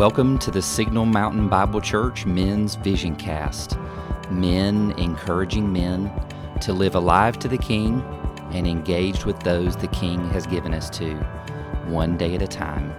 Welcome 0.00 0.38
to 0.38 0.50
the 0.50 0.62
Signal 0.62 1.04
Mountain 1.04 1.50
Bible 1.50 1.82
Church 1.82 2.24
Men's 2.24 2.74
Vision 2.76 3.14
Cast. 3.16 3.76
Men 4.30 4.94
encouraging 4.96 5.70
men 5.70 6.10
to 6.62 6.72
live 6.72 6.94
alive 6.94 7.38
to 7.40 7.48
the 7.48 7.58
King 7.58 8.00
and 8.52 8.66
engaged 8.66 9.26
with 9.26 9.38
those 9.40 9.76
the 9.76 9.88
King 9.88 10.26
has 10.30 10.46
given 10.46 10.72
us 10.72 10.88
to, 10.96 11.16
one 11.84 12.16
day 12.16 12.34
at 12.34 12.40
a 12.40 12.46
time. 12.46 12.94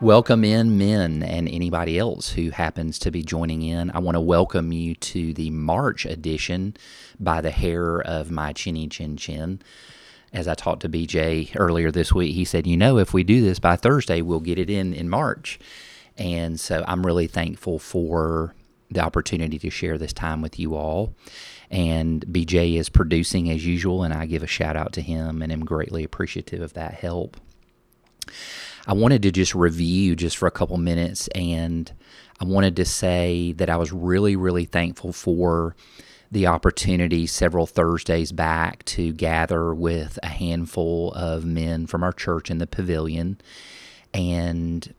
Welcome 0.00 0.44
in, 0.44 0.78
men, 0.78 1.24
and 1.24 1.48
anybody 1.48 1.98
else 1.98 2.30
who 2.30 2.50
happens 2.50 3.00
to 3.00 3.10
be 3.10 3.24
joining 3.24 3.62
in. 3.62 3.90
I 3.90 3.98
want 3.98 4.14
to 4.14 4.20
welcome 4.20 4.70
you 4.72 4.94
to 4.94 5.34
the 5.34 5.50
March 5.50 6.06
edition 6.06 6.76
by 7.18 7.40
the 7.40 7.50
hair 7.50 8.00
of 8.00 8.30
my 8.30 8.52
chinny 8.52 8.86
chin 8.86 9.16
chin. 9.16 9.62
As 10.32 10.46
I 10.46 10.54
talked 10.54 10.82
to 10.82 10.88
BJ 10.88 11.52
earlier 11.56 11.90
this 11.90 12.12
week, 12.12 12.34
he 12.34 12.44
said, 12.44 12.66
You 12.66 12.76
know, 12.76 12.98
if 12.98 13.14
we 13.14 13.24
do 13.24 13.40
this 13.40 13.58
by 13.58 13.76
Thursday, 13.76 14.20
we'll 14.20 14.40
get 14.40 14.58
it 14.58 14.68
in 14.68 14.92
in 14.92 15.08
March. 15.08 15.58
And 16.16 16.58
so 16.58 16.84
I'm 16.86 17.06
really 17.06 17.28
thankful 17.28 17.78
for 17.78 18.54
the 18.90 19.00
opportunity 19.00 19.58
to 19.58 19.70
share 19.70 19.98
this 19.98 20.12
time 20.12 20.42
with 20.42 20.58
you 20.58 20.74
all. 20.74 21.14
And 21.70 22.24
BJ 22.26 22.78
is 22.78 22.88
producing 22.88 23.50
as 23.50 23.64
usual, 23.64 24.02
and 24.02 24.12
I 24.14 24.26
give 24.26 24.42
a 24.42 24.46
shout 24.46 24.76
out 24.76 24.92
to 24.94 25.02
him 25.02 25.42
and 25.42 25.52
am 25.52 25.64
greatly 25.64 26.02
appreciative 26.02 26.62
of 26.62 26.72
that 26.74 26.94
help. 26.94 27.36
I 28.86 28.94
wanted 28.94 29.22
to 29.22 29.30
just 29.30 29.54
review 29.54 30.16
just 30.16 30.38
for 30.38 30.46
a 30.46 30.50
couple 30.50 30.78
minutes, 30.78 31.28
and 31.28 31.92
I 32.40 32.44
wanted 32.44 32.76
to 32.76 32.84
say 32.86 33.52
that 33.52 33.68
I 33.68 33.76
was 33.76 33.92
really, 33.92 34.34
really 34.34 34.64
thankful 34.64 35.12
for 35.12 35.76
the 36.30 36.46
opportunity 36.46 37.26
several 37.26 37.66
Thursdays 37.66 38.32
back 38.32 38.84
to 38.84 39.12
gather 39.12 39.74
with 39.74 40.18
a 40.22 40.28
handful 40.28 41.12
of 41.12 41.44
men 41.44 41.86
from 41.86 42.02
our 42.02 42.12
church 42.12 42.50
in 42.50 42.58
the 42.58 42.66
pavilion. 42.66 43.40
And 44.12 44.94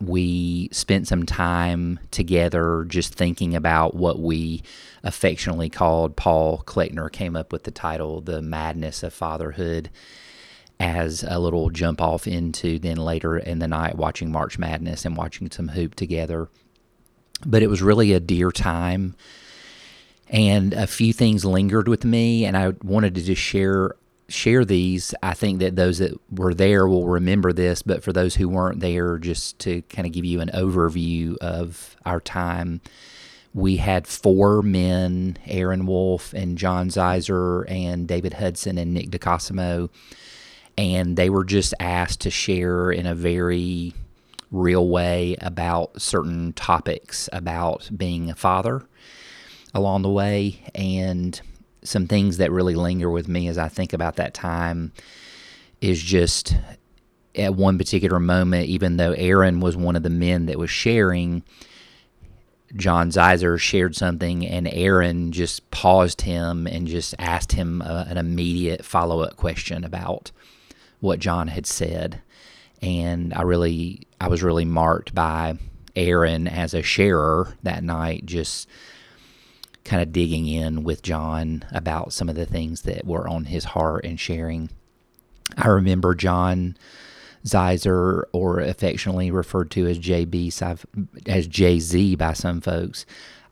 we 0.00 0.68
spent 0.72 1.08
some 1.08 1.24
time 1.24 1.98
together 2.10 2.84
just 2.88 3.14
thinking 3.14 3.54
about 3.54 3.94
what 3.94 4.18
we 4.18 4.62
affectionately 5.02 5.70
called 5.70 6.16
Paul 6.16 6.62
Kleckner 6.66 7.10
came 7.10 7.36
up 7.36 7.52
with 7.52 7.64
the 7.64 7.70
title 7.70 8.20
The 8.20 8.42
Madness 8.42 9.02
of 9.02 9.14
Fatherhood 9.14 9.90
as 10.78 11.24
a 11.26 11.38
little 11.38 11.70
jump 11.70 12.02
off 12.02 12.26
into 12.26 12.78
then 12.78 12.98
later 12.98 13.38
in 13.38 13.58
the 13.58 13.68
night 13.68 13.96
watching 13.96 14.30
March 14.30 14.58
Madness 14.58 15.06
and 15.06 15.16
watching 15.16 15.50
some 15.50 15.68
hoop 15.68 15.94
together. 15.94 16.48
But 17.44 17.62
it 17.62 17.68
was 17.68 17.82
really 17.82 18.12
a 18.12 18.20
dear 18.20 18.50
time. 18.50 19.14
And 20.28 20.72
a 20.72 20.86
few 20.86 21.12
things 21.12 21.44
lingered 21.44 21.88
with 21.88 22.04
me, 22.04 22.44
and 22.44 22.56
I 22.56 22.74
wanted 22.82 23.14
to 23.14 23.22
just 23.22 23.40
share 23.40 23.94
share 24.28 24.64
these. 24.64 25.14
I 25.22 25.34
think 25.34 25.60
that 25.60 25.76
those 25.76 25.98
that 25.98 26.18
were 26.32 26.52
there 26.52 26.88
will 26.88 27.06
remember 27.06 27.52
this, 27.52 27.82
but 27.82 28.02
for 28.02 28.12
those 28.12 28.34
who 28.34 28.48
weren't 28.48 28.80
there, 28.80 29.18
just 29.18 29.60
to 29.60 29.82
kind 29.82 30.04
of 30.04 30.12
give 30.12 30.24
you 30.24 30.40
an 30.40 30.50
overview 30.52 31.36
of 31.38 31.96
our 32.04 32.20
time, 32.20 32.80
we 33.54 33.76
had 33.76 34.08
four 34.08 34.62
men 34.62 35.38
Aaron 35.46 35.86
Wolf 35.86 36.32
and 36.32 36.58
John 36.58 36.88
Zeiser 36.88 37.64
and 37.70 38.08
David 38.08 38.34
Hudson 38.34 38.78
and 38.78 38.92
Nick 38.92 39.10
DeCosimo 39.10 39.90
and 40.78 41.16
they 41.16 41.30
were 41.30 41.44
just 41.44 41.74
asked 41.80 42.20
to 42.22 42.30
share 42.30 42.90
in 42.90 43.06
a 43.06 43.14
very 43.14 43.94
real 44.50 44.88
way 44.88 45.36
about 45.40 46.00
certain 46.00 46.52
topics 46.52 47.28
about 47.32 47.90
being 47.96 48.30
a 48.30 48.34
father 48.34 48.86
along 49.76 50.02
the 50.02 50.10
way 50.10 50.60
and 50.74 51.40
some 51.84 52.06
things 52.08 52.38
that 52.38 52.50
really 52.50 52.74
linger 52.74 53.10
with 53.10 53.28
me 53.28 53.46
as 53.46 53.58
I 53.58 53.68
think 53.68 53.92
about 53.92 54.16
that 54.16 54.34
time 54.34 54.92
is 55.80 56.02
just 56.02 56.56
at 57.36 57.54
one 57.54 57.78
particular 57.78 58.18
moment, 58.18 58.66
even 58.66 58.96
though 58.96 59.12
Aaron 59.12 59.60
was 59.60 59.76
one 59.76 59.94
of 59.94 60.02
the 60.02 60.10
men 60.10 60.46
that 60.46 60.58
was 60.58 60.70
sharing, 60.70 61.42
John 62.74 63.10
Zeiser 63.10 63.58
shared 63.60 63.94
something, 63.94 64.46
and 64.46 64.66
Aaron 64.66 65.32
just 65.32 65.70
paused 65.70 66.22
him 66.22 66.66
and 66.66 66.86
just 66.88 67.14
asked 67.18 67.52
him 67.52 67.82
a, 67.82 68.06
an 68.08 68.16
immediate 68.16 68.84
follow 68.84 69.20
up 69.20 69.36
question 69.36 69.84
about 69.84 70.32
what 71.00 71.20
John 71.20 71.48
had 71.48 71.66
said. 71.66 72.22
And 72.82 73.32
I 73.34 73.42
really, 73.42 74.06
I 74.20 74.28
was 74.28 74.42
really 74.42 74.64
marked 74.64 75.14
by 75.14 75.58
Aaron 75.94 76.48
as 76.48 76.74
a 76.74 76.82
sharer 76.82 77.54
that 77.62 77.84
night, 77.84 78.26
just 78.26 78.68
kind 79.86 80.02
of 80.02 80.12
digging 80.12 80.46
in 80.46 80.84
with 80.84 81.02
John 81.02 81.64
about 81.72 82.12
some 82.12 82.28
of 82.28 82.34
the 82.34 82.44
things 82.44 82.82
that 82.82 83.06
were 83.06 83.26
on 83.26 83.46
his 83.46 83.64
heart 83.64 84.04
and 84.04 84.20
sharing. 84.20 84.68
I 85.56 85.68
remember 85.68 86.14
John 86.14 86.76
Zeiser, 87.46 88.24
or 88.32 88.60
affectionately 88.60 89.30
referred 89.30 89.70
to 89.72 89.86
as 89.86 89.98
JB, 89.98 90.48
as 91.28 91.48
JZ 91.48 92.18
by 92.18 92.32
some 92.32 92.60
folks. 92.60 93.06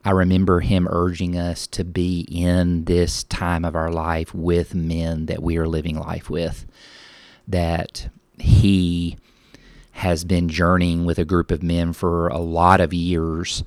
I 0.04 0.10
remember 0.10 0.60
him 0.60 0.86
urging 0.90 1.38
us 1.38 1.66
to 1.68 1.84
be 1.84 2.26
in 2.30 2.84
this 2.84 3.24
time 3.24 3.64
of 3.64 3.74
our 3.74 3.90
life 3.90 4.34
with 4.34 4.74
men 4.74 5.26
that 5.26 5.42
we 5.42 5.56
are 5.56 5.68
living 5.68 5.98
life 5.98 6.28
with 6.28 6.66
that 7.48 8.08
he 8.38 9.16
has 9.92 10.24
been 10.24 10.48
journeying 10.48 11.04
with 11.04 11.18
a 11.18 11.24
group 11.24 11.50
of 11.50 11.62
men 11.62 11.92
for 11.92 12.28
a 12.28 12.38
lot 12.38 12.80
of 12.80 12.92
years, 12.92 13.62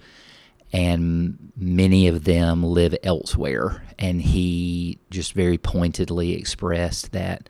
and 0.73 1.51
many 1.55 2.07
of 2.07 2.23
them 2.25 2.63
live 2.63 2.95
elsewhere. 3.03 3.83
And 3.97 4.21
he 4.21 4.99
just 5.09 5.33
very 5.33 5.57
pointedly 5.57 6.33
expressed 6.33 7.11
that 7.13 7.49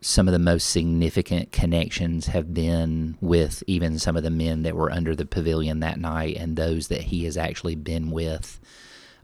some 0.00 0.28
of 0.28 0.32
the 0.32 0.38
most 0.38 0.68
significant 0.68 1.50
connections 1.50 2.26
have 2.26 2.52
been 2.52 3.16
with 3.22 3.64
even 3.66 3.98
some 3.98 4.16
of 4.16 4.22
the 4.22 4.30
men 4.30 4.62
that 4.62 4.76
were 4.76 4.92
under 4.92 5.16
the 5.16 5.24
pavilion 5.24 5.80
that 5.80 5.98
night 5.98 6.36
and 6.36 6.56
those 6.56 6.88
that 6.88 7.00
he 7.00 7.24
has 7.24 7.38
actually 7.38 7.74
been 7.74 8.10
with 8.10 8.60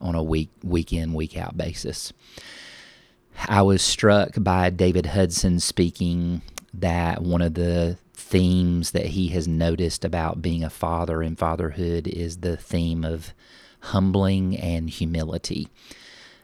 on 0.00 0.14
a 0.14 0.22
week 0.22 0.48
week 0.64 0.90
in 0.90 1.12
week 1.12 1.36
out 1.36 1.56
basis. 1.56 2.14
I 3.46 3.60
was 3.60 3.82
struck 3.82 4.30
by 4.38 4.70
David 4.70 5.06
Hudson 5.06 5.60
speaking 5.60 6.40
that 6.72 7.22
one 7.22 7.42
of 7.42 7.54
the 7.54 7.98
themes 8.30 8.92
that 8.92 9.06
he 9.06 9.28
has 9.28 9.48
noticed 9.48 10.04
about 10.04 10.40
being 10.40 10.62
a 10.62 10.70
father 10.70 11.20
and 11.20 11.36
fatherhood 11.36 12.06
is 12.06 12.38
the 12.38 12.56
theme 12.56 13.04
of 13.04 13.34
humbling 13.80 14.56
and 14.56 14.88
humility 14.88 15.66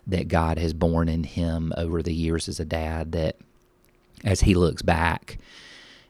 that 0.05 0.27
God 0.27 0.59
has 0.59 0.73
born 0.73 1.09
in 1.09 1.23
him 1.23 1.73
over 1.77 2.03
the 2.03 2.13
years 2.13 2.49
as 2.49 2.59
a 2.59 2.65
dad. 2.65 3.13
That 3.13 3.37
as 4.25 4.41
he 4.41 4.55
looks 4.55 4.83
back 4.83 5.39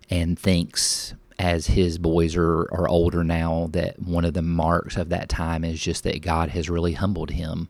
and 0.08 0.38
thinks, 0.38 1.12
as 1.38 1.66
his 1.66 1.98
boys 1.98 2.36
are, 2.36 2.62
are 2.72 2.88
older 2.88 3.22
now, 3.22 3.68
that 3.72 4.00
one 4.00 4.24
of 4.24 4.32
the 4.32 4.40
marks 4.40 4.96
of 4.96 5.10
that 5.10 5.28
time 5.28 5.62
is 5.62 5.78
just 5.78 6.04
that 6.04 6.22
God 6.22 6.48
has 6.50 6.70
really 6.70 6.94
humbled 6.94 7.32
him 7.32 7.68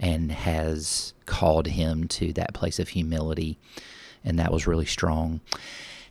and 0.00 0.32
has 0.32 1.12
called 1.26 1.66
him 1.66 2.08
to 2.08 2.32
that 2.32 2.54
place 2.54 2.78
of 2.78 2.88
humility. 2.88 3.58
And 4.24 4.38
that 4.38 4.52
was 4.52 4.66
really 4.66 4.86
strong. 4.86 5.40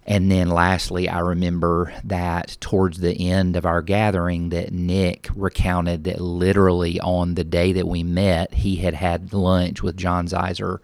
And 0.06 0.32
then 0.32 0.50
lastly, 0.50 1.08
I 1.08 1.20
remember 1.20 1.94
that 2.04 2.58
towards 2.60 3.00
the 3.00 3.30
end 3.30 3.56
of 3.56 3.66
our 3.66 3.82
gathering 3.82 4.50
that 4.50 4.74
Nick 4.74 5.30
recounted 5.36 6.06
that 6.06 6.20
literally 6.20 7.00
on 7.00 7.36
the 7.36 7.44
day 7.44 7.72
that 7.74 7.88
we 7.88 8.04
met, 8.04 8.54
he 8.54 8.78
had 8.78 8.96
had 8.96 9.32
lunch 9.32 9.84
with 9.84 9.98
John 9.98 10.28
Zeiser. 10.28 10.80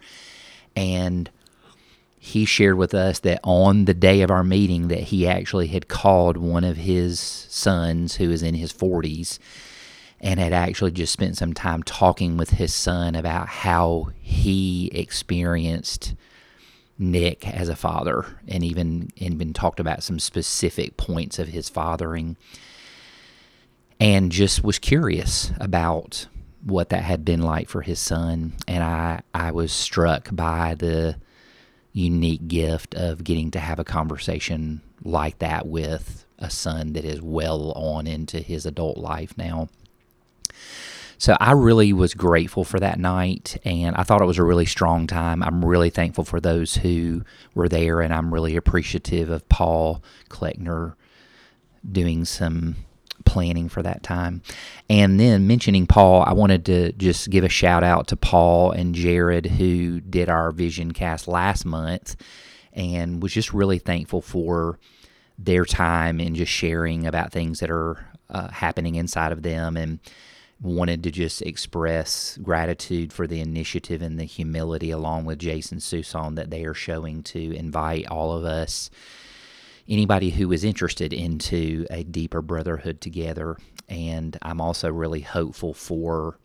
And 0.76 1.28
he 2.18 2.44
shared 2.44 2.76
with 2.76 2.94
us 2.94 3.18
that 3.20 3.40
on 3.42 3.86
the 3.86 3.94
day 3.94 4.22
of 4.22 4.30
our 4.30 4.44
meeting 4.44 4.88
that 4.88 5.04
he 5.04 5.26
actually 5.26 5.68
had 5.68 5.88
called 5.88 6.36
one 6.36 6.64
of 6.64 6.76
his 6.76 7.18
sons 7.18 8.16
who 8.16 8.30
is 8.30 8.42
in 8.42 8.54
his 8.54 8.72
40s 8.72 9.38
and 10.20 10.40
had 10.40 10.52
actually 10.52 10.90
just 10.90 11.12
spent 11.12 11.36
some 11.36 11.54
time 11.54 11.82
talking 11.82 12.36
with 12.36 12.50
his 12.50 12.74
son 12.74 13.14
about 13.14 13.48
how 13.48 14.08
he 14.20 14.90
experienced 14.92 16.14
Nick 16.98 17.46
as 17.48 17.68
a 17.68 17.76
father 17.76 18.24
and 18.46 18.64
even 18.64 19.10
and 19.20 19.38
been 19.38 19.52
talked 19.52 19.80
about 19.80 20.02
some 20.02 20.18
specific 20.18 20.96
points 20.96 21.38
of 21.38 21.48
his 21.48 21.68
fathering 21.68 22.36
and 24.00 24.32
just 24.32 24.64
was 24.64 24.78
curious 24.78 25.52
about 25.60 26.26
what 26.64 26.88
that 26.88 27.04
had 27.04 27.24
been 27.24 27.40
like 27.40 27.68
for 27.68 27.82
his 27.82 28.00
son 28.00 28.52
and 28.66 28.82
I 28.82 29.20
I 29.32 29.52
was 29.52 29.72
struck 29.72 30.28
by 30.32 30.74
the 30.74 31.16
unique 31.92 32.48
gift 32.48 32.94
of 32.94 33.24
getting 33.24 33.50
to 33.52 33.60
have 33.60 33.78
a 33.78 33.84
conversation 33.84 34.82
like 35.02 35.38
that 35.38 35.66
with 35.66 36.24
a 36.38 36.50
son 36.50 36.92
that 36.92 37.04
is 37.04 37.20
well 37.20 37.72
on 37.72 38.06
into 38.06 38.38
his 38.40 38.66
adult 38.66 38.96
life 38.96 39.36
now. 39.36 39.68
So 41.18 41.36
I 41.40 41.52
really 41.52 41.92
was 41.92 42.14
grateful 42.14 42.62
for 42.62 42.78
that 42.78 42.98
night, 42.98 43.58
and 43.64 43.96
I 43.96 44.04
thought 44.04 44.22
it 44.22 44.26
was 44.26 44.38
a 44.38 44.44
really 44.44 44.66
strong 44.66 45.08
time. 45.08 45.42
I'm 45.42 45.64
really 45.64 45.90
thankful 45.90 46.24
for 46.24 46.40
those 46.40 46.76
who 46.76 47.22
were 47.54 47.68
there, 47.68 48.00
and 48.00 48.14
I'm 48.14 48.32
really 48.32 48.54
appreciative 48.54 49.28
of 49.28 49.48
Paul 49.48 50.02
Kleckner 50.30 50.94
doing 51.90 52.24
some 52.24 52.76
planning 53.24 53.68
for 53.68 53.82
that 53.82 54.04
time. 54.04 54.42
And 54.88 55.18
then 55.18 55.46
mentioning 55.48 55.86
Paul, 55.88 56.22
I 56.22 56.32
wanted 56.32 56.64
to 56.66 56.92
just 56.92 57.30
give 57.30 57.42
a 57.44 57.48
shout 57.48 57.82
out 57.82 58.06
to 58.08 58.16
Paul 58.16 58.70
and 58.70 58.94
Jared 58.94 59.46
who 59.46 60.00
did 60.00 60.28
our 60.28 60.52
vision 60.52 60.92
cast 60.92 61.26
last 61.26 61.64
month 61.66 62.16
and 62.72 63.20
was 63.22 63.32
just 63.32 63.52
really 63.52 63.78
thankful 63.78 64.22
for 64.22 64.78
their 65.36 65.64
time 65.64 66.20
and 66.20 66.36
just 66.36 66.52
sharing 66.52 67.06
about 67.06 67.32
things 67.32 67.60
that 67.60 67.70
are 67.70 68.06
uh, 68.30 68.48
happening 68.48 68.94
inside 68.94 69.32
of 69.32 69.42
them 69.42 69.76
and 69.76 69.98
wanted 70.60 71.02
to 71.04 71.10
just 71.10 71.42
express 71.42 72.38
gratitude 72.42 73.12
for 73.12 73.26
the 73.26 73.40
initiative 73.40 74.02
and 74.02 74.18
the 74.18 74.24
humility 74.24 74.90
along 74.90 75.24
with 75.24 75.38
Jason 75.38 75.78
Susan 75.80 76.34
that 76.34 76.50
they 76.50 76.64
are 76.64 76.74
showing 76.74 77.22
to 77.24 77.52
invite 77.54 78.06
all 78.08 78.32
of 78.32 78.44
us 78.44 78.90
anybody 79.88 80.30
who 80.30 80.50
is 80.50 80.64
interested 80.64 81.12
into 81.12 81.86
a 81.90 82.02
deeper 82.02 82.42
brotherhood 82.42 83.00
together 83.00 83.56
and 83.88 84.36
I'm 84.42 84.60
also 84.60 84.90
really 84.90 85.20
hopeful 85.20 85.74
for 85.74 86.38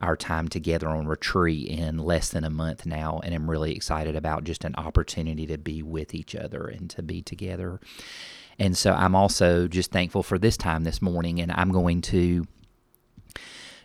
our 0.00 0.16
time 0.16 0.48
together 0.48 0.88
on 0.88 1.06
retreat 1.06 1.68
in 1.68 1.98
less 1.98 2.30
than 2.30 2.44
a 2.44 2.50
month 2.50 2.86
now 2.86 3.20
and 3.24 3.34
I'm 3.34 3.50
really 3.50 3.74
excited 3.74 4.14
about 4.14 4.44
just 4.44 4.64
an 4.64 4.76
opportunity 4.76 5.46
to 5.48 5.58
be 5.58 5.82
with 5.82 6.14
each 6.14 6.34
other 6.36 6.66
and 6.66 6.88
to 6.90 7.02
be 7.02 7.20
together. 7.20 7.80
And 8.58 8.76
so 8.76 8.92
I'm 8.92 9.14
also 9.14 9.68
just 9.68 9.90
thankful 9.90 10.22
for 10.22 10.38
this 10.38 10.56
time 10.56 10.84
this 10.84 11.02
morning 11.02 11.40
and 11.40 11.52
I'm 11.52 11.70
going 11.70 12.00
to 12.02 12.46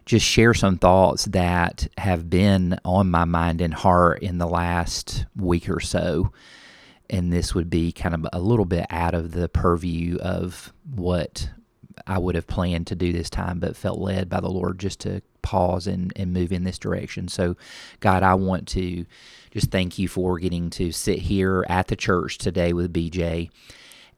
just 0.06 0.26
share 0.26 0.54
some 0.54 0.78
thoughts 0.78 1.26
that 1.26 1.88
have 1.98 2.30
been 2.30 2.80
on 2.86 3.10
my 3.10 3.26
mind 3.26 3.62
and 3.62 3.74
heart 3.74 4.22
in 4.22 4.38
the 4.38 4.48
last 4.48 5.26
week 5.36 5.70
or 5.70 5.80
so. 5.80 6.32
And 7.10 7.32
this 7.32 7.54
would 7.54 7.70
be 7.70 7.92
kind 7.92 8.16
of 8.16 8.28
a 8.34 8.40
little 8.40 8.66
bit 8.66 8.86
out 8.90 9.14
of 9.14 9.32
the 9.32 9.50
purview 9.50 10.18
of 10.18 10.74
what 10.96 11.50
I 12.08 12.18
would 12.18 12.36
have 12.36 12.48
planned 12.48 12.88
to 12.88 12.96
do 12.96 13.12
this 13.12 13.30
time, 13.30 13.60
but 13.60 13.76
felt 13.76 14.00
led 14.00 14.30
by 14.30 14.40
the 14.42 14.50
Lord 14.50 14.80
just 14.80 15.00
to 15.02 15.22
pause 15.42 15.88
and, 15.88 16.12
and 16.16 16.34
move 16.34 16.52
in 16.52 16.64
this 16.64 16.80
direction. 16.80 17.28
So, 17.28 17.56
God, 18.00 18.24
I 18.24 18.34
want 18.36 18.68
to 18.70 19.06
just 19.52 19.72
thank 19.72 19.98
you 19.98 20.08
for 20.08 20.38
getting 20.38 20.70
to 20.72 20.92
sit 20.92 21.20
here 21.20 21.66
at 21.70 21.88
the 21.88 21.96
church 21.96 22.38
today 22.38 22.74
with 22.74 22.94
BJ 22.94 23.50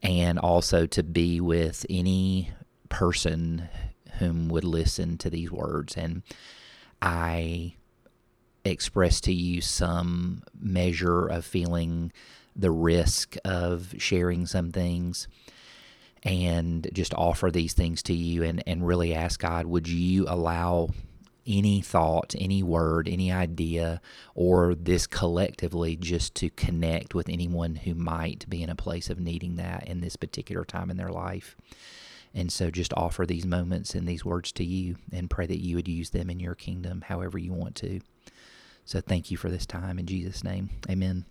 and 0.02 0.38
also 0.38 0.86
to 0.86 1.02
be 1.02 1.40
with 1.40 1.86
any 1.88 2.50
person 2.88 3.68
whom 4.18 4.48
would 4.48 4.64
listen 4.64 5.18
to 5.18 5.30
these 5.30 5.50
words. 5.50 5.96
And 5.96 6.22
I 7.00 7.74
express 8.64 9.20
to 9.22 9.32
you 9.32 9.60
some 9.60 10.42
measure 10.58 11.26
of 11.26 11.44
feeling 11.44 12.12
the 12.54 12.70
risk 12.70 13.36
of 13.44 13.94
sharing 13.98 14.46
some 14.46 14.72
things 14.72 15.28
and 16.24 16.88
just 16.92 17.14
offer 17.14 17.50
these 17.50 17.72
things 17.72 18.02
to 18.02 18.12
you 18.12 18.42
and, 18.42 18.62
and 18.66 18.86
really 18.86 19.14
ask 19.14 19.40
God, 19.40 19.66
would 19.66 19.88
you 19.88 20.26
allow 20.28 20.88
any 21.46 21.80
thought, 21.80 22.34
any 22.38 22.62
word, 22.62 23.08
any 23.08 23.32
idea, 23.32 24.00
or 24.34 24.74
this 24.74 25.06
collectively 25.06 25.96
just 25.96 26.34
to 26.34 26.50
connect 26.50 27.14
with 27.14 27.28
anyone 27.28 27.76
who 27.76 27.94
might 27.94 28.48
be 28.50 28.62
in 28.62 28.68
a 28.68 28.74
place 28.74 29.08
of 29.08 29.18
needing 29.18 29.56
that 29.56 29.88
in 29.88 30.00
this 30.00 30.16
particular 30.16 30.64
time 30.64 30.90
in 30.90 30.96
their 30.96 31.10
life? 31.10 31.56
And 32.34 32.52
so 32.52 32.70
just 32.70 32.92
offer 32.94 33.26
these 33.26 33.46
moments 33.46 33.94
and 33.94 34.06
these 34.06 34.24
words 34.24 34.52
to 34.52 34.64
you 34.64 34.96
and 35.12 35.30
pray 35.30 35.46
that 35.46 35.62
you 35.62 35.76
would 35.76 35.88
use 35.88 36.10
them 36.10 36.30
in 36.30 36.40
your 36.40 36.54
kingdom 36.54 37.02
however 37.06 37.38
you 37.38 37.52
want 37.52 37.74
to. 37.76 38.00
So 38.84 39.00
thank 39.00 39.30
you 39.30 39.36
for 39.36 39.50
this 39.50 39.66
time 39.66 39.98
in 39.98 40.06
Jesus' 40.06 40.44
name. 40.44 40.70
Amen. 40.88 41.24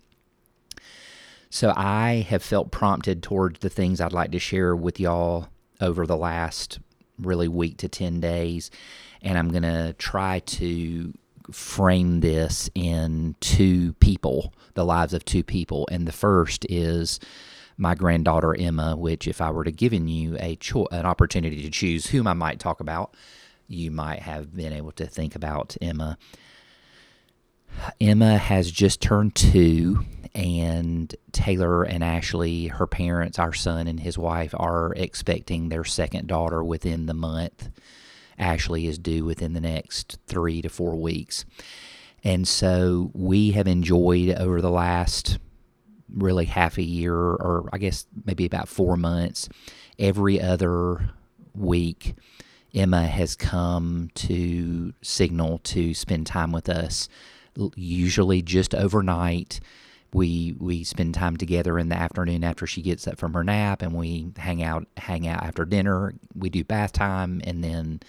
So 1.50 1.72
I 1.76 2.26
have 2.28 2.42
felt 2.42 2.70
prompted 2.70 3.22
towards 3.22 3.60
the 3.60 3.70
things 3.70 4.00
I'd 4.00 4.12
like 4.12 4.32
to 4.32 4.38
share 4.38 4.76
with 4.76 5.00
y'all 5.00 5.48
over 5.80 6.06
the 6.06 6.16
last 6.16 6.78
really 7.18 7.48
week 7.48 7.78
to 7.78 7.88
10 7.88 8.20
days. 8.20 8.70
And 9.22 9.38
I'm 9.38 9.50
going 9.50 9.62
to 9.62 9.94
try 9.98 10.40
to 10.40 11.12
frame 11.50 12.20
this 12.20 12.68
in 12.74 13.34
two 13.40 13.94
people, 13.94 14.52
the 14.74 14.84
lives 14.84 15.14
of 15.14 15.24
two 15.24 15.42
people. 15.42 15.88
And 15.90 16.06
the 16.06 16.12
first 16.12 16.66
is 16.68 17.18
my 17.78 17.94
granddaughter 17.94 18.54
Emma, 18.54 18.96
which 18.96 19.28
if 19.28 19.40
I 19.40 19.50
were 19.50 19.64
to 19.64 19.70
given 19.70 20.08
you 20.08 20.36
a 20.40 20.56
cho- 20.56 20.88
an 20.90 21.06
opportunity 21.06 21.62
to 21.62 21.70
choose 21.70 22.08
whom 22.08 22.26
I 22.26 22.32
might 22.34 22.58
talk 22.58 22.80
about, 22.80 23.14
you 23.68 23.90
might 23.90 24.20
have 24.20 24.54
been 24.54 24.72
able 24.72 24.92
to 24.92 25.06
think 25.06 25.36
about 25.36 25.76
Emma. 25.80 26.18
Emma 28.00 28.36
has 28.36 28.70
just 28.72 29.00
turned 29.00 29.36
two, 29.36 30.04
and 30.34 31.14
Taylor 31.30 31.84
and 31.84 32.02
Ashley, 32.02 32.66
her 32.66 32.86
parents, 32.86 33.38
our 33.38 33.52
son 33.52 33.86
and 33.86 34.00
his 34.00 34.18
wife, 34.18 34.54
are 34.58 34.92
expecting 34.94 35.68
their 35.68 35.84
second 35.84 36.26
daughter 36.26 36.64
within 36.64 37.06
the 37.06 37.14
month. 37.14 37.68
Ashley 38.38 38.86
is 38.86 38.98
due 38.98 39.24
within 39.24 39.52
the 39.52 39.60
next 39.60 40.18
three 40.26 40.62
to 40.62 40.68
four 40.68 40.96
weeks. 40.96 41.44
And 42.24 42.48
so 42.48 43.12
we 43.14 43.52
have 43.52 43.68
enjoyed 43.68 44.30
over 44.30 44.60
the 44.60 44.70
last 44.70 45.38
really 46.12 46.46
half 46.46 46.78
a 46.78 46.82
year, 46.82 47.14
or 47.14 47.68
I 47.72 47.78
guess 47.78 48.06
maybe 48.24 48.46
about 48.46 48.68
four 48.68 48.96
months, 48.96 49.48
every 49.98 50.40
other 50.40 51.10
week, 51.54 52.14
Emma 52.74 53.06
has 53.06 53.34
come 53.36 54.10
to 54.14 54.92
Signal 55.02 55.58
to 55.58 55.94
spend 55.94 56.26
time 56.26 56.52
with 56.52 56.68
us, 56.68 57.08
usually 57.74 58.42
just 58.42 58.74
overnight. 58.74 59.60
We 60.12 60.54
we 60.58 60.84
spend 60.84 61.14
time 61.14 61.36
together 61.36 61.78
in 61.78 61.90
the 61.90 61.96
afternoon 61.96 62.42
after 62.42 62.66
she 62.66 62.80
gets 62.80 63.06
up 63.06 63.18
from 63.18 63.34
her 63.34 63.44
nap, 63.44 63.82
and 63.82 63.94
we 63.94 64.32
hang 64.38 64.62
out 64.62 64.86
hang 64.96 65.26
out 65.28 65.42
after 65.42 65.64
dinner. 65.64 66.14
We 66.34 66.48
do 66.48 66.64
bath 66.64 66.92
time, 66.92 67.42
and 67.44 67.62
then 67.62 68.00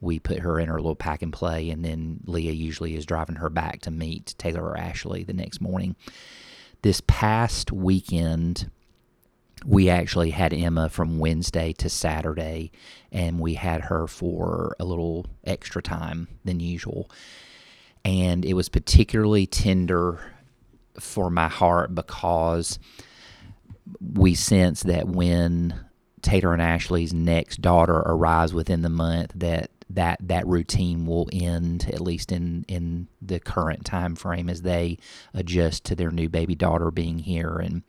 we 0.00 0.18
put 0.18 0.40
her 0.40 0.58
in 0.58 0.68
her 0.68 0.76
little 0.76 0.96
pack 0.96 1.22
and 1.22 1.32
play, 1.32 1.70
and 1.70 1.84
then 1.84 2.20
Leah 2.26 2.52
usually 2.52 2.96
is 2.96 3.06
driving 3.06 3.36
her 3.36 3.50
back 3.50 3.82
to 3.82 3.90
meet 3.90 4.34
Taylor 4.38 4.64
or 4.64 4.76
Ashley 4.76 5.22
the 5.22 5.32
next 5.32 5.60
morning 5.60 5.94
this 6.84 7.00
past 7.06 7.72
weekend, 7.72 8.70
we 9.64 9.88
actually 9.88 10.28
had 10.28 10.52
Emma 10.52 10.90
from 10.90 11.18
Wednesday 11.18 11.72
to 11.72 11.88
Saturday, 11.88 12.70
and 13.10 13.40
we 13.40 13.54
had 13.54 13.80
her 13.80 14.06
for 14.06 14.76
a 14.78 14.84
little 14.84 15.24
extra 15.44 15.82
time 15.82 16.28
than 16.44 16.60
usual. 16.60 17.10
And 18.04 18.44
it 18.44 18.52
was 18.52 18.68
particularly 18.68 19.46
tender 19.46 20.20
for 21.00 21.30
my 21.30 21.48
heart 21.48 21.94
because 21.94 22.78
we 23.98 24.34
sense 24.34 24.82
that 24.82 25.08
when 25.08 25.86
Taylor 26.20 26.52
and 26.52 26.60
Ashley's 26.60 27.14
next 27.14 27.62
daughter 27.62 27.96
arrives 27.96 28.52
within 28.52 28.82
the 28.82 28.90
month, 28.90 29.32
that 29.36 29.70
that 29.90 30.18
that 30.20 30.46
routine 30.46 31.06
will 31.06 31.28
end 31.32 31.88
at 31.92 32.00
least 32.00 32.32
in 32.32 32.64
in 32.68 33.08
the 33.20 33.40
current 33.40 33.84
time 33.84 34.14
frame 34.14 34.48
as 34.48 34.62
they 34.62 34.98
adjust 35.32 35.84
to 35.84 35.94
their 35.94 36.10
new 36.10 36.28
baby 36.28 36.54
daughter 36.54 36.90
being 36.90 37.18
here. 37.18 37.58
And 37.58 37.82